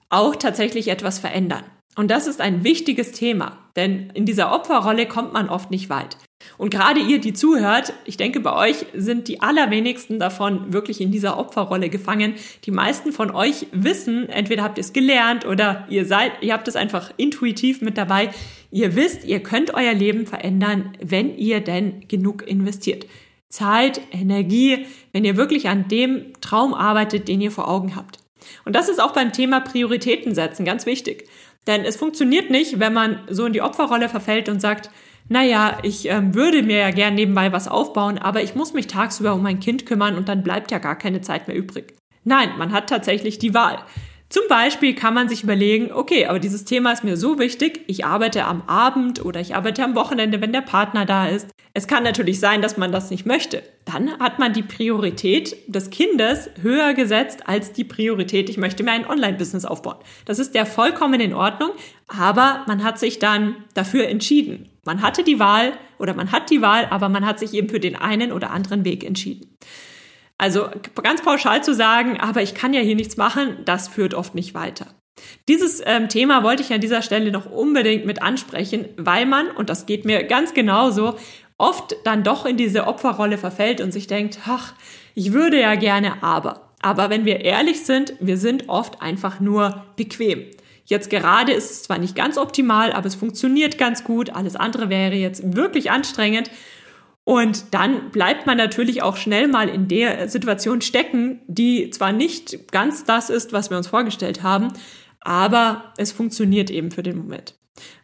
auch 0.09 0.37
tatsächlich 0.37 0.89
etwas 0.89 1.19
verändern. 1.19 1.65
Und 1.97 2.11
das 2.11 2.27
ist 2.27 2.41
ein 2.41 2.65
wichtiges 2.65 3.13
Thema, 3.13 3.59
denn 3.77 4.11
in 4.15 4.25
dieser 4.25 4.55
Opferrolle 4.55 5.07
kommt 5.07 5.33
man 5.33 5.49
oft 5.49 5.71
nicht 5.71 5.91
weit. 5.91 6.17
Und 6.57 6.71
gerade 6.71 7.01
ihr, 7.01 7.21
die 7.21 7.33
zuhört, 7.35 7.93
ich 8.05 8.17
denke, 8.17 8.41
bei 8.41 8.55
euch 8.55 8.87
sind 8.95 9.29
die 9.29 9.43
allerwenigsten 9.43 10.19
davon 10.19 10.73
wirklich 10.73 11.01
in 11.01 11.11
dieser 11.11 11.39
Opferrolle 11.39 11.91
gefangen. 11.91 12.35
Die 12.65 12.71
meisten 12.71 13.13
von 13.13 13.31
euch 13.31 13.67
wissen, 13.73 14.29
entweder 14.29 14.63
habt 14.63 14.79
ihr 14.79 14.85
es 14.85 14.93
gelernt 14.93 15.45
oder 15.45 15.87
ihr 15.91 16.07
seid, 16.07 16.33
ihr 16.41 16.55
habt 16.55 16.69
es 16.69 16.77
einfach 16.77 17.13
intuitiv 17.17 17.83
mit 17.83 17.99
dabei. 17.99 18.31
Ihr 18.71 18.95
wisst, 18.95 19.25
ihr 19.25 19.43
könnt 19.43 19.75
euer 19.75 19.93
Leben 19.93 20.27
verändern, 20.27 20.97
wenn 21.03 21.37
ihr 21.37 21.61
denn 21.61 22.09
genug 22.09 22.47
investiert. 22.47 23.07
Zeit, 23.51 24.01
Energie, 24.13 24.87
wenn 25.13 25.25
ihr 25.25 25.37
wirklich 25.37 25.69
an 25.69 25.89
dem 25.89 26.33
Traum 26.41 26.73
arbeitet, 26.73 27.29
den 27.29 27.41
ihr 27.41 27.51
vor 27.51 27.69
Augen 27.69 27.97
habt. 27.97 28.19
Und 28.65 28.75
das 28.75 28.89
ist 28.89 29.01
auch 29.01 29.13
beim 29.13 29.33
Thema 29.33 29.61
Prioritäten 29.61 30.35
setzen 30.35 30.65
ganz 30.65 30.87
wichtig. 30.87 31.29
Denn 31.67 31.85
es 31.85 31.97
funktioniert 31.97 32.51
nicht, 32.51 32.81
wenn 32.81 32.93
man 32.93 33.21
so 33.29 33.45
in 33.45 33.53
die 33.53 33.61
Opferrolle 33.61 34.09
verfällt 34.09 34.49
und 34.49 34.61
sagt, 34.61 34.91
naja, 35.29 35.79
ich 35.83 36.09
ähm, 36.09 36.35
würde 36.35 36.63
mir 36.63 36.79
ja 36.79 36.91
gern 36.91 37.15
nebenbei 37.15 37.53
was 37.53 37.69
aufbauen, 37.69 38.19
aber 38.19 38.43
ich 38.43 38.55
muss 38.55 38.73
mich 38.73 38.87
tagsüber 38.87 39.35
um 39.35 39.43
mein 39.43 39.61
Kind 39.61 39.87
kümmern 39.87 40.17
und 40.17 40.29
dann 40.29 40.43
bleibt 40.43 40.71
ja 40.71 40.79
gar 40.79 40.97
keine 40.97 41.21
Zeit 41.21 41.47
mehr 41.47 41.57
übrig. 41.57 41.95
Nein, 42.25 42.51
man 42.59 42.73
hat 42.73 42.89
tatsächlich 42.89 43.39
die 43.39 43.55
Wahl. 43.55 43.79
Zum 44.31 44.45
Beispiel 44.49 44.95
kann 44.95 45.13
man 45.13 45.29
sich 45.29 45.43
überlegen, 45.43 45.91
okay, 45.91 46.27
aber 46.27 46.39
dieses 46.39 46.65
Thema 46.65 46.93
ist 46.93 47.03
mir 47.03 47.17
so 47.17 47.41
wichtig, 47.41 47.81
ich 47.89 48.05
arbeite 48.05 48.45
am 48.45 48.63
Abend 48.69 49.25
oder 49.25 49.41
ich 49.41 49.57
arbeite 49.57 49.83
am 49.83 49.97
Wochenende, 49.97 50.41
wenn 50.41 50.53
der 50.53 50.61
Partner 50.61 51.05
da 51.05 51.27
ist. 51.27 51.49
Es 51.75 51.89
kann 51.89 52.05
natürlich 52.05 52.39
sein, 52.39 52.63
dass 52.63 52.77
man 52.77 52.93
das 52.93 53.11
nicht 53.11 53.27
möchte. 53.27 53.61
Dann 53.87 54.21
hat 54.21 54.39
man 54.39 54.53
die 54.53 54.63
Priorität 54.63 55.57
des 55.67 55.91
Kindes 55.91 56.49
höher 56.63 56.95
gesetzt 56.95 57.49
als 57.49 57.73
die 57.73 57.83
Priorität, 57.83 58.49
ich 58.49 58.57
möchte 58.57 58.85
mir 58.85 58.93
ein 58.93 59.09
Online-Business 59.09 59.65
aufbauen. 59.65 59.97
Das 60.27 60.39
ist 60.39 60.55
ja 60.55 60.65
vollkommen 60.65 61.21
in 61.21 61.35
Ordnung, 61.35 61.71
aber 62.07 62.63
man 62.69 62.85
hat 62.85 63.01
sich 63.01 63.19
dann 63.19 63.57
dafür 63.75 64.07
entschieden. 64.07 64.69
Man 64.85 65.03
hatte 65.03 65.25
die 65.25 65.41
Wahl 65.41 65.73
oder 65.99 66.15
man 66.15 66.31
hat 66.31 66.51
die 66.51 66.63
Wahl, 66.63 66.87
aber 66.91 67.09
man 67.09 67.27
hat 67.27 67.41
sich 67.41 67.53
eben 67.53 67.69
für 67.69 67.81
den 67.81 67.97
einen 67.97 68.31
oder 68.31 68.53
anderen 68.53 68.85
Weg 68.85 69.03
entschieden. 69.03 69.57
Also 70.41 70.71
ganz 71.03 71.21
pauschal 71.21 71.63
zu 71.63 71.75
sagen, 71.75 72.19
aber 72.19 72.41
ich 72.41 72.55
kann 72.55 72.73
ja 72.73 72.81
hier 72.81 72.97
nichts 72.97 73.19
machen, 73.19 73.59
das 73.67 73.89
führt 73.89 74.15
oft 74.15 74.35
nicht 74.35 74.55
weiter. 74.55 74.87
Dieses 75.49 75.83
ähm, 75.85 76.09
Thema 76.09 76.43
wollte 76.43 76.63
ich 76.63 76.73
an 76.73 76.81
dieser 76.81 77.03
Stelle 77.03 77.31
noch 77.31 77.45
unbedingt 77.45 78.07
mit 78.07 78.23
ansprechen, 78.23 78.87
weil 78.97 79.27
man, 79.27 79.51
und 79.51 79.69
das 79.69 79.85
geht 79.85 80.07
mir 80.07 80.25
ganz 80.25 80.55
genauso, 80.55 81.17
oft 81.59 81.95
dann 82.05 82.23
doch 82.23 82.47
in 82.47 82.57
diese 82.57 82.87
Opferrolle 82.87 83.37
verfällt 83.37 83.83
und 83.83 83.93
sich 83.93 84.07
denkt, 84.07 84.39
ach, 84.47 84.73
ich 85.15 85.35
würde 85.35 85.61
ja 85.61 85.75
gerne 85.75 86.23
aber. 86.23 86.71
Aber 86.81 87.11
wenn 87.11 87.27
wir 87.27 87.41
ehrlich 87.41 87.85
sind, 87.85 88.15
wir 88.19 88.39
sind 88.39 88.71
oft 88.71 89.03
einfach 89.03 89.41
nur 89.41 89.85
bequem. 89.97 90.47
Jetzt 90.87 91.11
gerade 91.11 91.53
ist 91.53 91.71
es 91.71 91.83
zwar 91.83 91.99
nicht 91.99 92.17
ganz 92.17 92.39
optimal, 92.39 92.95
aber 92.95 93.09
es 93.09 93.15
funktioniert 93.15 93.77
ganz 93.77 94.05
gut. 94.05 94.31
Alles 94.31 94.57
andere 94.57 94.89
wäre 94.89 95.17
jetzt 95.17 95.55
wirklich 95.55 95.91
anstrengend. 95.91 96.51
Und 97.31 97.75
dann 97.75 98.11
bleibt 98.11 98.49
man 98.49 98.57
natürlich 98.57 99.05
auch 99.05 99.17
schnell 99.17 99.47
mal 99.47 99.69
in 99.69 99.87
der 99.87 100.29
Situation 100.29 100.81
stecken, 100.81 101.39
die 101.47 101.91
zwar 101.91 102.11
nicht 102.11 102.73
ganz 102.73 103.05
das 103.05 103.31
ist, 103.31 103.53
was 103.53 103.71
wir 103.71 103.77
uns 103.77 103.87
vorgestellt 103.87 104.43
haben, 104.43 104.73
aber 105.21 105.93
es 105.97 106.11
funktioniert 106.11 106.73
eben 106.73 106.91
für 106.91 107.05
den 107.05 107.17
Moment. 107.17 107.55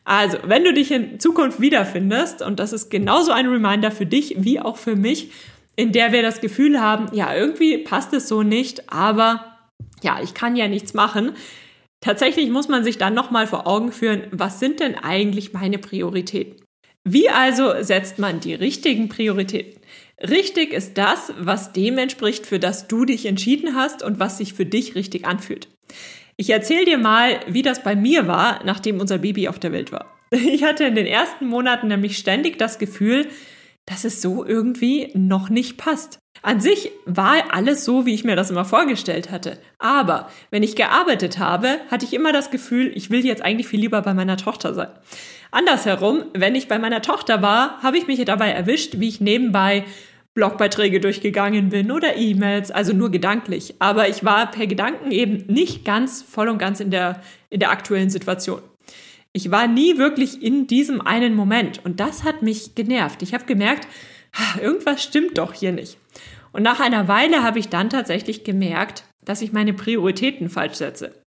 Also, 0.05 0.39
wenn 0.45 0.63
du 0.63 0.73
dich 0.73 0.93
in 0.93 1.19
Zukunft 1.19 1.61
wiederfindest, 1.61 2.41
und 2.41 2.61
das 2.61 2.73
ist 2.73 2.89
genauso 2.89 3.33
ein 3.33 3.49
Reminder 3.49 3.91
für 3.91 4.07
dich 4.07 4.37
wie 4.39 4.61
auch 4.61 4.77
für 4.77 4.95
mich, 4.95 5.33
in 5.75 5.91
der 5.91 6.13
wir 6.13 6.23
das 6.23 6.41
Gefühl 6.41 6.81
haben, 6.81 7.13
ja, 7.13 7.35
irgendwie 7.35 7.79
passt 7.79 8.13
es 8.13 8.29
so 8.29 8.45
nicht, 8.45 8.93
aber 8.93 9.57
ja, 10.05 10.21
ich 10.23 10.35
kann 10.35 10.55
ja 10.55 10.69
nichts 10.69 10.95
machen. 10.95 11.33
Tatsächlich 12.01 12.49
muss 12.49 12.69
man 12.69 12.85
sich 12.85 12.97
dann 12.97 13.15
nochmal 13.15 13.49
vor 13.49 13.67
Augen 13.67 13.91
führen, 13.91 14.29
was 14.31 14.61
sind 14.61 14.79
denn 14.79 14.95
eigentlich 14.95 15.53
meine 15.53 15.79
Prioritäten? 15.79 16.66
Wie 17.09 17.31
also 17.31 17.73
setzt 17.85 18.19
man 18.19 18.41
die 18.41 18.55
richtigen 18.55 19.09
Prioritäten? 19.09 19.81
Richtig 20.21 20.73
ist 20.73 20.99
das, 20.99 21.33
was 21.39 21.73
dem 21.73 21.99
entspricht, 21.99 22.47
für 22.47 22.59
das 22.59 22.89
du 22.89 23.05
dich 23.05 23.27
entschieden 23.27 23.77
hast 23.77 24.03
und 24.03 24.19
was 24.19 24.39
sich 24.39 24.55
für 24.55 24.67
dich 24.67 24.97
richtig 24.97 25.25
anfühlt. 25.25 25.69
Ich 26.37 26.51
erzähle 26.51 26.85
dir 26.85 26.99
mal, 26.99 27.39
wie 27.47 27.63
das 27.63 27.85
bei 27.85 27.95
mir 27.95 28.27
war, 28.27 28.59
nachdem 28.65 28.99
unser 28.99 29.19
Baby 29.19 29.47
auf 29.47 29.61
der 29.61 29.71
Welt 29.71 29.93
war. 29.93 30.13
Ich 30.33 30.65
hatte 30.65 30.83
in 30.83 30.97
den 30.97 31.07
ersten 31.07 31.47
Monaten 31.47 31.87
nämlich 31.87 32.19
ständig 32.19 32.59
das 32.59 32.81
Gefühl, 32.81 33.29
dass 33.85 34.05
es 34.05 34.21
so 34.21 34.45
irgendwie 34.45 35.13
noch 35.15 35.49
nicht 35.49 35.77
passt. 35.77 36.19
An 36.43 36.61
sich 36.61 36.91
war 37.05 37.55
alles 37.55 37.85
so, 37.85 38.05
wie 38.05 38.15
ich 38.15 38.25
mir 38.25 38.35
das 38.35 38.51
immer 38.51 38.65
vorgestellt 38.65 39.31
hatte. 39.31 39.59
Aber 39.79 40.29
wenn 40.51 40.65
ich 40.65 40.75
gearbeitet 40.75 41.39
habe, 41.39 41.79
hatte 41.89 42.05
ich 42.05 42.13
immer 42.13 42.33
das 42.33 42.51
Gefühl, 42.51 42.91
ich 42.97 43.11
will 43.11 43.25
jetzt 43.25 43.43
eigentlich 43.43 43.69
viel 43.69 43.81
lieber 43.81 44.03
bei 44.03 44.13
meiner 44.13 44.37
Tochter 44.37 44.75
sein. 44.75 44.89
Andersherum, 45.51 46.25
wenn 46.35 46.55
ich 46.55 46.69
bei 46.69 46.79
meiner 46.79 47.03
Tochter 47.03 47.43
war, 47.43 47.83
habe 47.83 47.99
ich 47.99 48.07
mich 48.07 48.25
dabei 48.25 48.51
erwischt, 48.51 48.99
wie 48.99 49.09
ich 49.09 49.21
nebenbei 49.21 49.85
Blogbeiträge 50.35 51.01
durchgegangen 51.01 51.71
bin 51.71 51.91
oder 51.91 52.17
E-Mails, 52.17 52.71
also 52.71 52.93
nur 52.93 53.11
gedanklich. 53.11 53.75
Aber 53.79 54.09
ich 54.09 54.23
war 54.25 54.51
per 54.51 54.67
Gedanken 54.67 55.11
eben 55.11 55.47
nicht 55.53 55.85
ganz 55.85 56.23
voll 56.23 56.49
und 56.49 56.59
ganz 56.59 56.81
in 56.81 56.91
der, 56.91 57.23
in 57.49 57.59
der 57.59 57.71
aktuellen 57.71 58.11
Situation. 58.11 58.61
Ich 59.33 59.51
war 59.51 59.67
nie 59.67 59.99
wirklich 59.99 60.43
in 60.43 60.67
diesem 60.67 61.01
einen 61.01 61.35
Moment 61.35 61.85
und 61.85 62.01
das 62.01 62.25
hat 62.25 62.43
mich 62.43 62.75
genervt. 62.75 63.23
Ich 63.23 63.35
habe 63.35 63.45
gemerkt, 63.45 63.89
irgendwas 64.63 65.03
stimmt 65.03 65.39
doch 65.39 65.55
hier 65.55 65.73
nicht. 65.73 65.99
Und 66.53 66.63
nach 66.63 66.81
einer 66.81 67.09
Weile 67.09 67.43
habe 67.43 67.59
ich 67.59 67.69
dann 67.69 67.91
tatsächlich 67.91 68.45
gemerkt, 68.45 69.05
dass 69.25 69.43
ich 69.43 69.53
meine 69.53 69.75
Prioritäten 69.75 70.49
falsch 70.49 70.75
setze. 70.75 71.26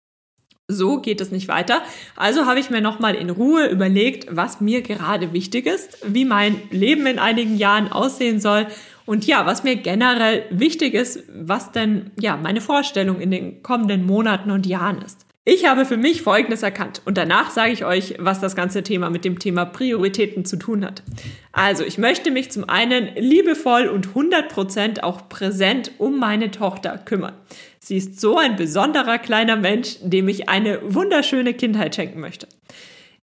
So 0.68 1.01
geht 1.01 1.20
es 1.20 1.31
nicht 1.31 1.48
weiter. 1.48 1.83
Also 2.16 2.46
habe 2.46 2.61
ich 2.61 2.70
mir 2.70 2.81
nochmal 2.81 3.14
in 3.14 3.31
Ruhe 3.31 3.66
überlegt, 3.66 4.27
was 4.31 4.61
mir 4.61 4.83
gerade 4.83 5.33
wichtig 5.33 5.66
ist, 5.66 5.98
wie 6.07 6.25
mein 6.25 6.62
Leben 6.70 7.07
in 7.07 7.18
einigen 7.18 7.57
Jahren 7.57 7.90
aussehen 7.90 8.40
soll 8.40 8.66
und 9.05 9.27
ja, 9.27 9.46
was 9.46 9.64
mir 9.64 9.77
generell 9.77 10.44
wichtig 10.51 10.94
ist, 10.94 11.25
was 11.35 11.72
denn 11.72 12.12
ja 12.20 12.37
meine 12.37 12.61
Vorstellung 12.61 13.20
in 13.20 13.31
den 13.31 13.62
kommenden 13.62 14.07
Monaten 14.07 14.51
und 14.51 14.66
Jahren 14.66 15.03
ist. 15.03 15.27
Ich 15.44 15.66
habe 15.66 15.85
für 15.85 15.96
mich 15.96 16.22
Folgendes 16.22 16.62
erkannt 16.62 17.03
und 17.05 17.18
danach 17.18 17.51
sage 17.51 17.72
ich 17.72 17.85
euch, 17.85 18.14
was 18.20 18.38
das 18.38 18.55
ganze 18.55 18.85
Thema 18.85 19.11
mit 19.11 19.25
dem 19.25 19.40
Thema 19.40 19.64
Prioritäten 19.64 20.44
zu 20.44 20.57
tun 20.57 20.85
hat. 20.85 21.03
Also, 21.51 21.85
ich 21.85 21.98
möchte 21.98 22.31
mich 22.31 22.53
zum 22.53 22.68
einen 22.68 23.09
liebevoll 23.16 23.88
und 23.88 24.11
100% 24.14 25.03
auch 25.03 25.29
präsent 25.29 25.90
um 25.98 26.20
meine 26.20 26.53
Tochter 26.53 26.96
kümmern. 26.96 27.35
Sie 27.85 27.97
ist 27.97 28.21
so 28.21 28.38
ein 28.38 28.55
besonderer 28.55 29.18
kleiner 29.18 29.57
Mensch, 29.57 29.97
dem 30.03 30.29
ich 30.29 30.49
eine 30.49 30.95
wunderschöne 30.95 31.53
Kindheit 31.53 31.97
schenken 31.97 32.21
möchte. 32.21 32.47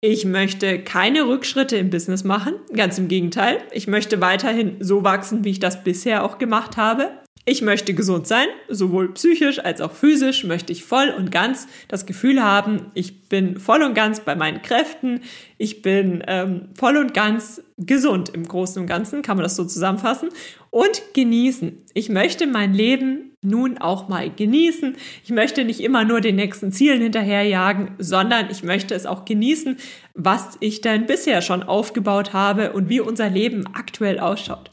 Ich 0.02 0.26
möchte 0.26 0.80
keine 0.80 1.28
Rückschritte 1.28 1.78
im 1.78 1.92
Business 1.92 2.24
machen, 2.24 2.56
ganz 2.74 2.98
im 2.98 3.08
Gegenteil. 3.08 3.60
Ich 3.72 3.86
möchte 3.86 4.20
weiterhin 4.20 4.78
so 4.80 5.04
wachsen, 5.04 5.44
wie 5.44 5.52
ich 5.52 5.60
das 5.60 5.84
bisher 5.84 6.24
auch 6.24 6.40
gemacht 6.40 6.76
habe. 6.76 7.12
Ich 7.50 7.62
möchte 7.62 7.94
gesund 7.94 8.28
sein, 8.28 8.48
sowohl 8.68 9.14
psychisch 9.14 9.60
als 9.64 9.80
auch 9.80 9.94
physisch 9.94 10.44
möchte 10.44 10.74
ich 10.74 10.84
voll 10.84 11.14
und 11.18 11.32
ganz 11.32 11.68
das 11.88 12.06
Gefühl 12.06 12.44
haben, 12.44 12.88
ich 12.94 13.30
bin 13.30 13.58
voll 13.58 13.84
und 13.84 13.94
ganz 13.94 14.20
bei 14.20 14.36
meinen 14.36 14.62
Kräften, 14.62 15.22
ich 15.58 15.82
bin 15.82 16.22
ähm, 16.28 16.68
voll 16.78 16.98
und 16.98 17.14
ganz 17.14 17.62
gesund 17.78 18.28
im 18.28 18.46
Großen 18.46 18.82
und 18.82 18.88
Ganzen, 18.90 19.22
kann 19.22 19.38
man 19.38 19.46
das 19.46 19.56
so 19.56 19.64
zusammenfassen, 19.64 20.28
und 20.72 21.02
genießen. 21.14 21.86
Ich 21.94 22.10
möchte 22.10 22.48
mein 22.48 22.74
Leben 22.74 23.32
nun 23.42 23.78
auch 23.78 24.10
mal 24.10 24.30
genießen. 24.30 24.98
Ich 25.24 25.30
möchte 25.30 25.64
nicht 25.64 25.80
immer 25.80 26.04
nur 26.04 26.20
den 26.20 26.36
nächsten 26.36 26.74
Zielen 26.74 27.02
hinterherjagen, 27.02 27.92
sondern 27.98 28.50
ich 28.52 28.64
möchte 28.64 28.94
es 28.94 29.06
auch 29.06 29.24
genießen, 29.24 29.78
was 30.16 30.58
ich 30.60 30.82
denn 30.82 31.06
bisher 31.06 31.42
schon 31.42 31.64
aufgebaut 31.64 32.34
habe 32.34 32.74
und 32.74 32.90
wie 32.90 33.00
unser 33.00 33.30
Leben 33.30 33.64
aktuell 33.74 34.20
ausschaut. 34.20 34.70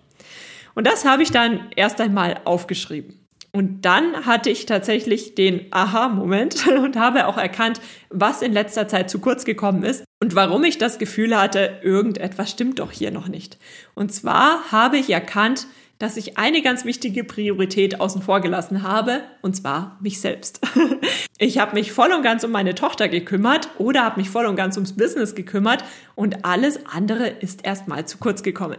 Und 0.75 0.87
das 0.87 1.05
habe 1.05 1.23
ich 1.23 1.31
dann 1.31 1.69
erst 1.77 2.01
einmal 2.01 2.41
aufgeschrieben. 2.45 3.25
Und 3.53 3.83
dann 3.85 4.27
hatte 4.27 4.51
ich 4.51 4.67
tatsächlich 4.67 5.37
den 5.37 5.67
Aha-Moment 5.71 6.67
und 6.83 6.97
habe 6.97 7.29
auch 7.29 7.39
erkannt, 7.39 7.81
was 8.11 8.43
in 8.43 8.53
letzter 8.53 8.89
Zeit 8.89 9.09
zu 9.09 9.21
kurz 9.21 9.45
gekommen 9.45 9.85
ist 9.85 10.05
und 10.21 10.35
warum 10.35 10.65
ich 10.65 10.79
das 10.79 10.99
Gefühl 10.99 11.39
hatte, 11.39 11.79
irgendetwas 11.83 12.51
stimmt 12.51 12.81
doch 12.81 12.91
hier 12.91 13.13
noch 13.13 13.29
nicht. 13.29 13.59
Und 13.95 14.13
zwar 14.13 14.73
habe 14.73 14.97
ich 14.97 15.11
erkannt, 15.11 15.69
dass 15.99 16.17
ich 16.17 16.39
eine 16.39 16.63
ganz 16.63 16.85
wichtige 16.85 17.25
Priorität 17.25 18.01
außen 18.01 18.23
vor 18.23 18.41
gelassen 18.41 18.83
habe, 18.83 19.23
und 19.43 19.55
zwar 19.55 19.99
mich 20.01 20.21
selbst. 20.21 20.61
Ich 21.39 21.59
habe 21.59 21.75
mich 21.75 21.91
voll 21.91 22.13
und 22.13 22.23
ganz 22.23 22.45
um 22.45 22.53
meine 22.53 22.77
Tochter 22.77 23.09
gekümmert 23.09 23.69
oder 23.79 24.05
habe 24.05 24.21
mich 24.21 24.31
voll 24.31 24.47
und 24.47 24.55
ganz 24.55 24.77
ums 24.77 24.97
Business 24.97 25.35
gekümmert 25.35 25.85
und 26.15 26.45
alles 26.45 26.87
andere 26.87 27.27
ist 27.27 27.65
erstmal 27.65 28.07
zu 28.07 28.19
kurz 28.19 28.45
gekommen. 28.45 28.77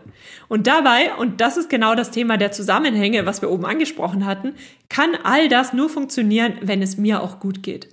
Und 0.47 0.65
dabei, 0.65 1.13
und 1.15 1.41
das 1.41 1.58
ist 1.58 1.69
genau 1.69 1.95
das 1.95 2.12
Thema 2.12 2.38
der 2.38 2.54
Zusammenhänge, 2.54 3.25
was 3.25 3.41
wir 3.41 3.51
oben 3.51 3.65
angesprochen 3.65 4.25
hatten, 4.25 4.56
kann 4.88 5.17
all 5.23 5.49
das 5.49 5.73
nur 5.73 5.89
funktionieren, 5.89 6.54
wenn 6.62 6.82
es 6.82 6.97
mir 6.97 7.21
auch 7.21 7.41
gut 7.41 7.62
geht. 7.62 7.89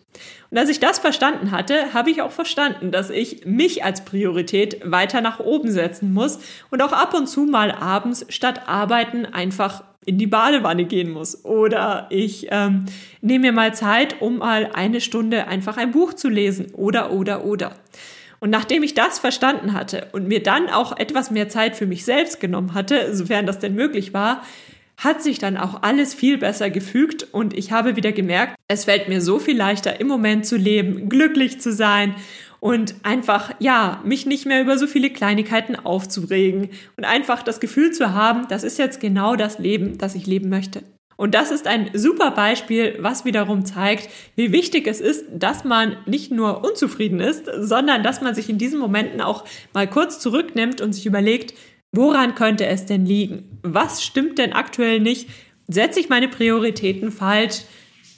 Und 0.53 0.59
als 0.59 0.69
ich 0.69 0.81
das 0.81 0.99
verstanden 0.99 1.51
hatte, 1.51 1.95
habe 1.95 2.11
ich 2.11 2.21
auch 2.21 2.31
verstanden, 2.31 2.91
dass 2.91 3.09
ich 3.09 3.47
mich 3.47 3.85
als 3.85 4.05
Priorität 4.05 4.83
weiter 4.85 5.23
nach 5.23 5.41
oben 5.41 5.71
setzen 5.71 6.13
muss 6.13 6.41
und 6.71 6.83
auch 6.83 6.93
ab 6.93 7.15
und 7.15 7.27
zu 7.27 7.45
mal 7.45 7.73
abends 7.73 8.27
statt 8.29 8.69
arbeiten 8.69 9.25
einfach 9.25 9.83
in 10.05 10.19
die 10.19 10.27
Badewanne 10.27 10.85
gehen 10.85 11.11
muss. 11.11 11.47
Oder 11.47 12.07
ich 12.11 12.49
ähm, 12.51 12.85
nehme 13.23 13.47
mir 13.47 13.53
mal 13.53 13.73
Zeit, 13.73 14.21
um 14.21 14.39
mal 14.39 14.69
eine 14.75 15.01
Stunde 15.01 15.49
einfach 15.49 15.79
ein 15.79 15.91
Buch 15.91 16.13
zu 16.13 16.29
lesen. 16.29 16.67
Oder, 16.75 17.13
oder, 17.13 17.47
oder. 17.47 17.73
Und 18.39 18.51
nachdem 18.51 18.83
ich 18.83 18.93
das 18.93 19.19
verstanden 19.19 19.73
hatte 19.73 20.09
und 20.13 20.29
mir 20.29 20.43
dann 20.43 20.69
auch 20.69 20.99
etwas 20.99 21.31
mehr 21.31 21.49
Zeit 21.49 21.77
für 21.77 21.87
mich 21.87 22.05
selbst 22.05 22.41
genommen 22.41 22.75
hatte, 22.75 23.17
sofern 23.17 23.47
das 23.47 23.59
denn 23.59 23.75
möglich 23.75 24.13
war, 24.13 24.43
hat 24.97 25.23
sich 25.23 25.39
dann 25.39 25.57
auch 25.57 25.83
alles 25.83 26.15
viel 26.15 26.39
besser 26.39 26.71
gefügt 26.71 27.27
und 27.33 27.57
ich 27.57 27.73
habe 27.73 27.97
wieder 27.97 28.13
gemerkt, 28.13 28.55
es 28.69 28.85
fällt 28.85 29.09
mir 29.09 29.21
so 29.21 29.39
viel 29.39 29.57
leichter 29.57 30.01
im 30.01 30.07
Moment 30.07 30.47
zu 30.47 30.57
leben, 30.57 31.09
glücklich 31.09 31.61
zu 31.61 31.73
sein 31.73 32.15
und 32.61 32.95
einfach, 33.03 33.53
ja, 33.59 34.01
mich 34.05 34.27
nicht 34.27 34.47
mehr 34.47 34.61
über 34.61 34.79
so 34.79 34.87
viele 34.87 35.11
Kleinigkeiten 35.11 35.75
aufzuregen 35.75 36.71
und 36.97 37.05
einfach 37.05 37.43
das 37.43 37.59
Gefühl 37.59 37.91
zu 37.91 38.15
haben, 38.15 38.47
das 38.49 38.63
ist 38.63 38.79
jetzt 38.79 39.01
genau 39.01 39.35
das 39.35 39.59
Leben, 39.59 39.99
das 39.99 40.15
ich 40.15 40.27
leben 40.27 40.49
möchte. 40.49 40.83
Und 41.17 41.35
das 41.35 41.51
ist 41.51 41.67
ein 41.67 41.91
super 41.93 42.31
Beispiel, 42.31 42.97
was 43.01 43.25
wiederum 43.25 43.65
zeigt, 43.65 44.09
wie 44.35 44.53
wichtig 44.53 44.87
es 44.87 45.01
ist, 45.01 45.25
dass 45.33 45.65
man 45.65 45.97
nicht 46.07 46.33
nur 46.33 46.65
unzufrieden 46.65 47.21
ist, 47.21 47.49
sondern 47.61 48.03
dass 48.03 48.23
man 48.23 48.35
sich 48.35 48.49
in 48.49 48.59
diesen 48.59 48.81
Momenten 48.81 49.21
auch 49.21 49.45
mal 49.73 49.87
kurz 49.87 50.19
zurücknimmt 50.19 50.81
und 50.81 50.93
sich 50.93 51.07
überlegt, 51.07 51.55
woran 51.93 52.35
könnte 52.35 52.67
es 52.67 52.87
denn 52.87 53.07
liegen? 53.07 53.59
Was 53.63 54.03
stimmt 54.03 54.39
denn 54.39 54.53
aktuell 54.53 55.01
nicht? 55.01 55.29
Setze 55.69 56.01
ich 56.01 56.09
meine 56.09 56.29
Prioritäten 56.29 57.13
falsch? 57.13 57.63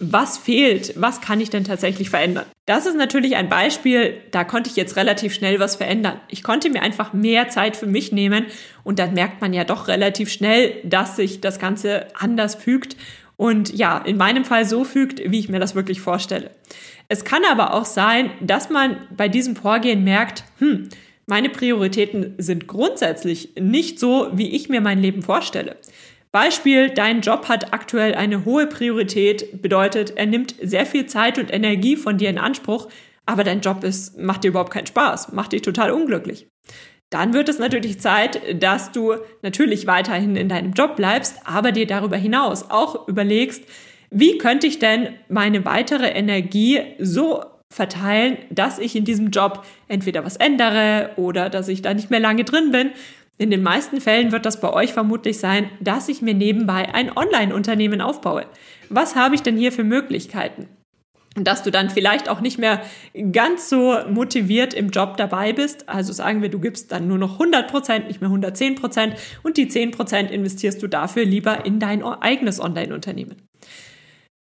was 0.01 0.39
fehlt, 0.39 0.95
was 0.97 1.21
kann 1.21 1.41
ich 1.41 1.51
denn 1.51 1.65
tatsächlich 1.65 2.11
verändern. 2.11 2.47
Das 2.67 2.87
ist 2.87 2.97
natürlich 2.97 3.37
ein 3.37 3.49
Beispiel, 3.49 4.15
da 4.31 4.45
konnte 4.45 4.71
ich 4.71 4.77
jetzt 4.77 4.97
relativ 4.97 5.35
schnell 5.35 5.61
was 5.61 5.77
verändern. 5.77 6.21
Ich 6.29 6.43
konnte 6.43 6.71
mir 6.71 6.83
einfach 6.83 7.13
mehr 7.13 7.49
Zeit 7.49 7.77
für 7.77 7.87
mich 7.87 8.13
nehmen 8.13 8.47
und 8.83 8.99
dann 8.99 9.15
merkt 9.15 9.41
man 9.41 9.53
ja 9.53 9.65
doch 9.65 9.89
relativ 9.89 10.31
schnell, 10.31 10.75
dass 10.85 11.17
sich 11.17 11.41
das 11.41 11.59
Ganze 11.59 12.07
anders 12.19 12.55
fügt 12.55 12.97
und 13.37 13.75
ja, 13.75 13.99
in 13.99 14.17
meinem 14.17 14.45
Fall 14.45 14.65
so 14.65 14.85
fügt, 14.85 15.21
wie 15.31 15.39
ich 15.39 15.49
mir 15.49 15.61
das 15.61 15.75
wirklich 15.75 16.01
vorstelle. 16.01 16.51
Es 17.09 17.25
kann 17.25 17.43
aber 17.51 17.75
auch 17.75 17.85
sein, 17.85 18.31
dass 18.41 18.71
man 18.71 18.97
bei 19.15 19.29
diesem 19.29 19.57
Vorgehen 19.57 20.05
merkt, 20.05 20.45
hm, 20.59 20.89
meine 21.27 21.49
Prioritäten 21.49 22.35
sind 22.39 22.67
grundsätzlich 22.67 23.51
nicht 23.59 23.99
so, 23.99 24.29
wie 24.33 24.51
ich 24.51 24.69
mir 24.69 24.81
mein 24.81 25.01
Leben 25.01 25.23
vorstelle. 25.23 25.77
Beispiel, 26.33 26.91
dein 26.91 27.21
Job 27.21 27.49
hat 27.49 27.73
aktuell 27.73 28.15
eine 28.15 28.45
hohe 28.45 28.67
Priorität, 28.67 29.63
bedeutet, 29.63 30.17
er 30.17 30.27
nimmt 30.27 30.55
sehr 30.61 30.85
viel 30.85 31.07
Zeit 31.07 31.39
und 31.39 31.53
Energie 31.53 31.97
von 31.97 32.19
dir 32.19 32.29
in 32.29 32.39
Anspruch, 32.39 32.89
aber 33.25 33.45
dein 33.45 33.61
Job 33.61 33.85
ist, 33.85 34.19
macht 34.19 34.45
dir 34.45 34.49
überhaupt 34.49 34.73
keinen 34.73 34.87
Spaß, 34.87 35.33
macht 35.33 35.53
dich 35.53 35.63
total 35.63 35.93
unglücklich. 35.93 36.49
Dann 37.09 37.33
wird 37.33 37.49
es 37.49 37.61
natürlich 37.61 38.01
Zeit, 38.01 38.41
dass 38.61 38.91
du 38.91 39.15
natürlich 39.43 39.87
weiterhin 39.87 40.35
in 40.35 40.49
deinem 40.49 40.73
Job 40.73 40.97
bleibst, 40.97 41.37
aber 41.45 41.71
dir 41.71 41.87
darüber 41.87 42.17
hinaus 42.17 42.71
auch 42.71 43.07
überlegst, 43.07 43.63
wie 44.11 44.39
könnte 44.39 44.67
ich 44.67 44.81
denn 44.81 45.11
meine 45.29 45.65
weitere 45.65 46.09
Energie 46.09 46.81
so 46.99 47.45
verteilen, 47.75 48.39
dass 48.51 48.79
ich 48.79 48.95
in 48.97 49.05
diesem 49.05 49.31
Job 49.31 49.65
entweder 49.89 50.25
was 50.25 50.37
ändere 50.37 51.11
oder 51.17 51.51
dass 51.51 51.69
ich 51.69 51.83
da 51.83 51.93
nicht 51.93 52.11
mehr 52.11 52.21
lange 52.21 52.45
drin 52.45 52.71
bin 52.71 52.91
in 53.37 53.51
den 53.51 53.63
meisten 53.63 54.01
Fällen 54.01 54.31
wird 54.31 54.47
das 54.47 54.61
bei 54.61 54.73
euch 54.73 54.93
vermutlich 54.93 55.39
sein, 55.39 55.69
dass 55.81 56.09
ich 56.09 56.23
mir 56.23 56.35
nebenbei 56.35 56.95
ein 56.95 57.17
Online-Unternehmen 57.17 58.01
aufbaue. 58.01 58.47
Was 58.91 59.17
habe 59.17 59.35
ich 59.35 59.43
denn 59.43 59.57
hier 59.57 59.73
für 59.73 59.83
Möglichkeiten? 59.83 60.69
Dass 61.35 61.65
du 61.65 61.73
dann 61.73 61.91
vielleicht 61.91 62.29
auch 62.29 62.41
nicht 62.41 62.59
mehr 62.59 62.83
ganz 63.33 63.69
so 63.69 63.97
motiviert 64.09 64.73
im 64.73 64.91
Job 64.91 65.17
dabei 65.17 65.53
bist. 65.53 65.89
Also 65.89 66.13
sagen 66.13 66.43
wir, 66.43 66.49
du 66.49 66.61
gibst 66.61 66.93
dann 66.93 67.09
nur 67.09 67.19
noch 67.19 67.33
100 67.33 67.69
Prozent, 67.69 68.07
nicht 68.07 68.21
mehr 68.21 68.31
110 68.31 68.77
Prozent 68.77 69.17
und 69.43 69.57
die 69.57 69.67
10 69.67 69.91
Prozent 69.91 70.31
investierst 70.31 70.81
du 70.81 70.87
dafür 70.87 71.25
lieber 71.25 71.67
in 71.67 71.81
dein 71.81 72.05
eigenes 72.05 72.61
Online-Unternehmen. 72.61 73.35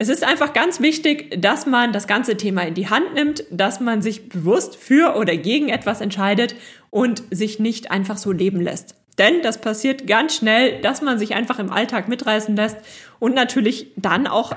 Es 0.02 0.10
ist 0.10 0.24
einfach 0.24 0.54
ganz 0.54 0.82
wichtig, 0.82 1.40
dass 1.40 1.68
man 1.68 1.94
das 1.94 2.08
ganze 2.08 2.36
Thema 2.36 2.64
in 2.64 2.74
die 2.74 2.90
Hand 2.90 3.14
nimmt, 3.14 3.44
dass 3.52 3.80
man 3.80 4.02
sich 4.02 4.30
bewusst 4.30 4.76
für 4.76 5.16
oder 5.16 5.38
gegen 5.38 5.70
etwas 5.70 6.02
entscheidet 6.02 6.56
und 6.90 7.22
sich 7.30 7.60
nicht 7.60 7.92
einfach 7.92 8.18
so 8.18 8.32
leben 8.32 8.62
lässt. 8.62 8.96
Denn 9.20 9.44
das 9.44 9.62
passiert 9.62 10.08
ganz 10.08 10.36
schnell, 10.36 10.82
dass 10.82 11.04
man 11.04 11.20
sich 11.20 11.36
einfach 11.36 11.60
im 11.60 11.70
Alltag 11.72 12.08
mitreißen 12.08 12.56
lässt 12.56 12.78
und 13.20 13.36
natürlich 13.36 13.92
dann 13.96 14.26
auch 14.26 14.54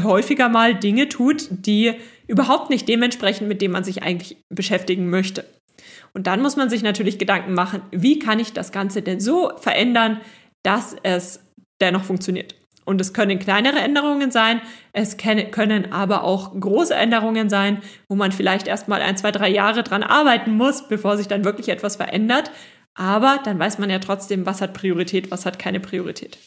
häufiger 0.00 0.48
mal 0.48 0.76
Dinge 0.76 1.08
tut, 1.08 1.48
die 1.50 1.94
überhaupt 2.28 2.70
nicht 2.70 2.88
dementsprechend, 2.88 3.48
mit 3.48 3.62
dem 3.62 3.72
man 3.72 3.82
sich 3.82 4.04
eigentlich 4.04 4.36
beschäftigen 4.48 5.10
möchte. 5.10 5.44
Und 6.12 6.28
dann 6.28 6.40
muss 6.40 6.54
man 6.54 6.70
sich 6.70 6.84
natürlich 6.84 7.18
Gedanken 7.18 7.54
machen, 7.54 7.82
wie 7.90 8.20
kann 8.20 8.38
ich 8.38 8.52
das 8.52 8.70
Ganze 8.70 9.02
denn 9.02 9.18
so 9.18 9.50
verändern, 9.56 10.20
dass 10.62 10.94
es 11.02 11.40
dennoch 11.80 12.04
funktioniert. 12.04 12.54
Und 12.84 13.00
es 13.00 13.12
können 13.12 13.38
kleinere 13.38 13.78
Änderungen 13.78 14.30
sein, 14.30 14.60
es 14.92 15.16
können 15.16 15.92
aber 15.92 16.22
auch 16.22 16.58
große 16.58 16.94
Änderungen 16.94 17.48
sein, 17.48 17.78
wo 18.08 18.14
man 18.14 18.30
vielleicht 18.30 18.66
erstmal 18.66 19.00
ein, 19.00 19.16
zwei, 19.16 19.32
drei 19.32 19.48
Jahre 19.48 19.82
dran 19.82 20.02
arbeiten 20.02 20.56
muss, 20.56 20.86
bevor 20.86 21.16
sich 21.16 21.26
dann 21.26 21.44
wirklich 21.44 21.68
etwas 21.70 21.96
verändert. 21.96 22.50
Aber 22.94 23.40
dann 23.44 23.58
weiß 23.58 23.78
man 23.78 23.90
ja 23.90 23.98
trotzdem, 23.98 24.46
was 24.46 24.60
hat 24.60 24.74
Priorität, 24.74 25.30
was 25.30 25.46
hat 25.46 25.58
keine 25.58 25.80
Priorität. 25.80 26.38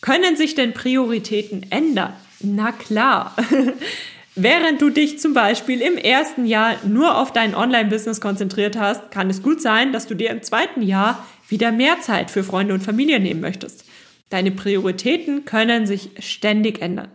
Können 0.00 0.36
sich 0.36 0.54
denn 0.54 0.72
Prioritäten 0.72 1.66
ändern? 1.70 2.14
Na 2.40 2.72
klar. 2.72 3.36
Während 4.36 4.80
du 4.80 4.90
dich 4.90 5.18
zum 5.18 5.34
Beispiel 5.34 5.82
im 5.82 5.98
ersten 5.98 6.46
Jahr 6.46 6.76
nur 6.86 7.18
auf 7.18 7.32
dein 7.32 7.54
Online-Business 7.54 8.20
konzentriert 8.20 8.78
hast, 8.78 9.10
kann 9.10 9.28
es 9.28 9.42
gut 9.42 9.60
sein, 9.60 9.92
dass 9.92 10.06
du 10.06 10.14
dir 10.14 10.30
im 10.30 10.42
zweiten 10.42 10.82
Jahr 10.82 11.26
wieder 11.48 11.72
mehr 11.72 12.00
Zeit 12.00 12.30
für 12.30 12.44
Freunde 12.44 12.72
und 12.72 12.82
Familie 12.82 13.20
nehmen 13.20 13.40
möchtest. 13.40 13.84
Deine 14.30 14.52
Prioritäten 14.52 15.44
können 15.44 15.86
sich 15.86 16.10
ständig 16.20 16.80
ändern. 16.80 17.10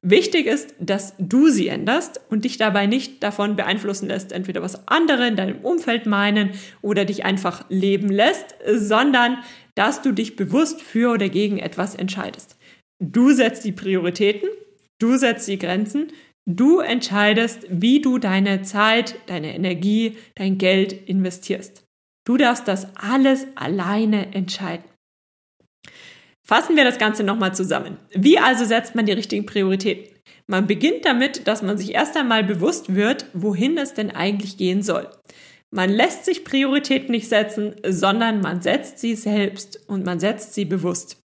Wichtig 0.00 0.46
ist, 0.46 0.74
dass 0.80 1.14
du 1.18 1.48
sie 1.48 1.68
änderst 1.68 2.20
und 2.28 2.44
dich 2.44 2.58
dabei 2.58 2.86
nicht 2.86 3.22
davon 3.22 3.56
beeinflussen 3.56 4.08
lässt, 4.08 4.32
entweder 4.32 4.60
was 4.60 4.86
andere 4.88 5.26
in 5.26 5.36
deinem 5.36 5.60
Umfeld 5.60 6.04
meinen 6.04 6.50
oder 6.82 7.04
dich 7.04 7.24
einfach 7.24 7.64
leben 7.70 8.10
lässt, 8.10 8.54
sondern 8.66 9.38
dass 9.74 10.02
du 10.02 10.12
dich 10.12 10.36
bewusst 10.36 10.82
für 10.82 11.12
oder 11.12 11.28
gegen 11.28 11.58
etwas 11.58 11.94
entscheidest. 11.94 12.58
Du 13.02 13.32
setzt 13.32 13.64
die 13.64 13.72
Prioritäten, 13.72 14.48
du 14.98 15.16
setzt 15.16 15.48
die 15.48 15.58
Grenzen, 15.58 16.08
du 16.46 16.80
entscheidest, 16.80 17.66
wie 17.70 18.00
du 18.00 18.18
deine 18.18 18.62
Zeit, 18.62 19.16
deine 19.26 19.54
Energie, 19.54 20.18
dein 20.34 20.58
Geld 20.58 20.92
investierst. 20.92 21.84
Du 22.26 22.36
darfst 22.36 22.68
das 22.68 22.94
alles 22.96 23.46
alleine 23.54 24.34
entscheiden. 24.34 24.84
Fassen 26.46 26.76
wir 26.76 26.84
das 26.84 26.98
Ganze 26.98 27.24
nochmal 27.24 27.54
zusammen. 27.54 27.96
Wie 28.12 28.38
also 28.38 28.66
setzt 28.66 28.94
man 28.94 29.06
die 29.06 29.12
richtigen 29.12 29.46
Prioritäten? 29.46 30.14
Man 30.46 30.66
beginnt 30.66 31.06
damit, 31.06 31.48
dass 31.48 31.62
man 31.62 31.78
sich 31.78 31.94
erst 31.94 32.18
einmal 32.18 32.44
bewusst 32.44 32.94
wird, 32.94 33.26
wohin 33.32 33.78
es 33.78 33.94
denn 33.94 34.10
eigentlich 34.10 34.58
gehen 34.58 34.82
soll. 34.82 35.08
Man 35.70 35.88
lässt 35.88 36.26
sich 36.26 36.44
Prioritäten 36.44 37.12
nicht 37.12 37.30
setzen, 37.30 37.74
sondern 37.86 38.42
man 38.42 38.60
setzt 38.60 38.98
sie 38.98 39.14
selbst 39.14 39.88
und 39.88 40.04
man 40.04 40.20
setzt 40.20 40.52
sie 40.52 40.66
bewusst. 40.66 41.23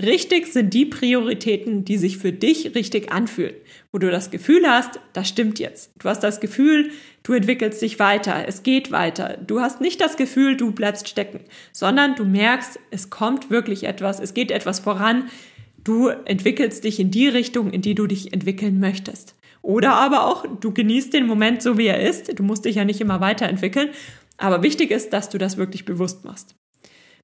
Richtig 0.00 0.46
sind 0.46 0.74
die 0.74 0.86
Prioritäten, 0.86 1.84
die 1.84 1.98
sich 1.98 2.18
für 2.18 2.32
dich 2.32 2.76
richtig 2.76 3.10
anfühlen, 3.10 3.56
wo 3.90 3.98
du 3.98 4.12
das 4.12 4.30
Gefühl 4.30 4.62
hast, 4.64 5.00
das 5.12 5.28
stimmt 5.28 5.58
jetzt. 5.58 5.90
Du 5.98 6.08
hast 6.08 6.20
das 6.20 6.38
Gefühl, 6.38 6.92
du 7.24 7.32
entwickelst 7.32 7.82
dich 7.82 7.98
weiter, 7.98 8.44
es 8.46 8.62
geht 8.62 8.92
weiter. 8.92 9.38
Du 9.44 9.60
hast 9.60 9.80
nicht 9.80 10.00
das 10.00 10.16
Gefühl, 10.16 10.56
du 10.56 10.70
bleibst 10.70 11.08
stecken, 11.08 11.40
sondern 11.72 12.14
du 12.14 12.24
merkst, 12.24 12.78
es 12.92 13.10
kommt 13.10 13.50
wirklich 13.50 13.84
etwas, 13.84 14.20
es 14.20 14.34
geht 14.34 14.52
etwas 14.52 14.78
voran. 14.78 15.24
Du 15.82 16.06
entwickelst 16.06 16.84
dich 16.84 17.00
in 17.00 17.10
die 17.10 17.26
Richtung, 17.26 17.72
in 17.72 17.82
die 17.82 17.96
du 17.96 18.06
dich 18.06 18.32
entwickeln 18.32 18.78
möchtest. 18.78 19.34
Oder 19.62 19.94
aber 19.94 20.26
auch, 20.26 20.46
du 20.60 20.72
genießt 20.72 21.12
den 21.12 21.26
Moment 21.26 21.60
so, 21.60 21.76
wie 21.76 21.86
er 21.86 22.00
ist. 22.00 22.38
Du 22.38 22.44
musst 22.44 22.66
dich 22.66 22.76
ja 22.76 22.84
nicht 22.84 23.00
immer 23.00 23.20
weiterentwickeln. 23.20 23.88
Aber 24.36 24.62
wichtig 24.62 24.92
ist, 24.92 25.12
dass 25.12 25.28
du 25.28 25.38
das 25.38 25.56
wirklich 25.56 25.84
bewusst 25.84 26.24
machst. 26.24 26.54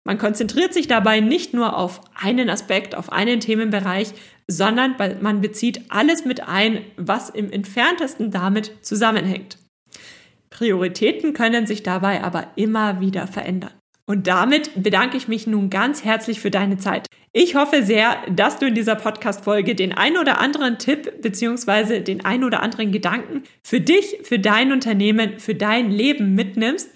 Man 0.04 0.18
konzentriert 0.18 0.74
sich 0.74 0.86
dabei 0.86 1.20
nicht 1.20 1.54
nur 1.54 1.76
auf 1.76 2.02
einen 2.14 2.50
Aspekt, 2.50 2.94
auf 2.94 3.10
einen 3.10 3.40
Themenbereich, 3.40 4.12
sondern 4.46 4.96
man 5.22 5.40
bezieht 5.40 5.80
alles 5.88 6.26
mit 6.26 6.46
ein, 6.46 6.82
was 6.96 7.30
im 7.30 7.50
entferntesten 7.50 8.30
damit 8.30 8.72
zusammenhängt. 8.82 9.56
Prioritäten 10.50 11.32
können 11.32 11.66
sich 11.66 11.82
dabei 11.82 12.22
aber 12.22 12.48
immer 12.54 13.00
wieder 13.00 13.26
verändern. 13.26 13.72
Und 14.06 14.26
damit 14.26 14.70
bedanke 14.82 15.16
ich 15.16 15.28
mich 15.28 15.46
nun 15.46 15.70
ganz 15.70 16.04
herzlich 16.04 16.38
für 16.38 16.50
deine 16.50 16.76
Zeit. 16.76 17.06
Ich 17.32 17.54
hoffe 17.54 17.82
sehr, 17.82 18.18
dass 18.30 18.58
du 18.58 18.66
in 18.66 18.74
dieser 18.74 18.94
Podcast-Folge 18.96 19.74
den 19.74 19.92
ein 19.92 20.18
oder 20.18 20.40
anderen 20.40 20.78
Tipp 20.78 21.22
beziehungsweise 21.22 22.02
den 22.02 22.24
ein 22.24 22.44
oder 22.44 22.62
anderen 22.62 22.92
Gedanken 22.92 23.42
für 23.62 23.80
dich, 23.80 24.18
für 24.22 24.38
dein 24.38 24.72
Unternehmen, 24.72 25.40
für 25.40 25.54
dein 25.54 25.90
Leben 25.90 26.34
mitnimmst 26.34 26.90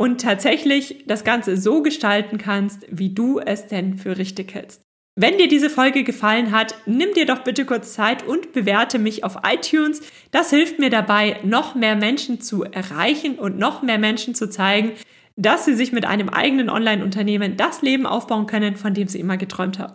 und 0.00 0.22
tatsächlich 0.22 1.04
das 1.06 1.24
Ganze 1.24 1.58
so 1.58 1.82
gestalten 1.82 2.38
kannst, 2.38 2.86
wie 2.90 3.12
du 3.12 3.38
es 3.38 3.66
denn 3.66 3.98
für 3.98 4.16
richtig 4.16 4.54
hältst. 4.54 4.80
Wenn 5.14 5.36
dir 5.36 5.46
diese 5.46 5.68
Folge 5.68 6.04
gefallen 6.04 6.52
hat, 6.52 6.74
nimm 6.86 7.12
dir 7.12 7.26
doch 7.26 7.40
bitte 7.40 7.66
kurz 7.66 7.92
Zeit 7.92 8.26
und 8.26 8.54
bewerte 8.54 8.98
mich 8.98 9.24
auf 9.24 9.36
iTunes. 9.46 10.00
Das 10.30 10.48
hilft 10.48 10.78
mir 10.78 10.88
dabei, 10.88 11.40
noch 11.44 11.74
mehr 11.74 11.96
Menschen 11.96 12.40
zu 12.40 12.64
erreichen 12.64 13.38
und 13.38 13.58
noch 13.58 13.82
mehr 13.82 13.98
Menschen 13.98 14.34
zu 14.34 14.48
zeigen, 14.48 14.92
dass 15.36 15.66
sie 15.66 15.74
sich 15.74 15.92
mit 15.92 16.06
einem 16.06 16.30
eigenen 16.30 16.70
Online-Unternehmen 16.70 17.58
das 17.58 17.82
Leben 17.82 18.06
aufbauen 18.06 18.46
können, 18.46 18.76
von 18.76 18.94
dem 18.94 19.06
sie 19.06 19.20
immer 19.20 19.36
geträumt 19.36 19.78
haben. 19.78 19.92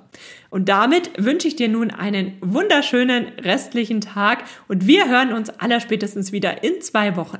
Und 0.51 0.69
damit 0.69 1.09
wünsche 1.17 1.47
ich 1.47 1.55
dir 1.55 1.67
nun 1.67 1.89
einen 1.89 2.37
wunderschönen 2.41 3.29
restlichen 3.39 4.01
Tag 4.01 4.43
und 4.67 4.85
wir 4.85 5.09
hören 5.09 5.33
uns 5.33 5.49
allerspätestens 5.49 6.31
wieder 6.31 6.63
in 6.63 6.79
zwei 6.81 7.15
Wochen. 7.15 7.39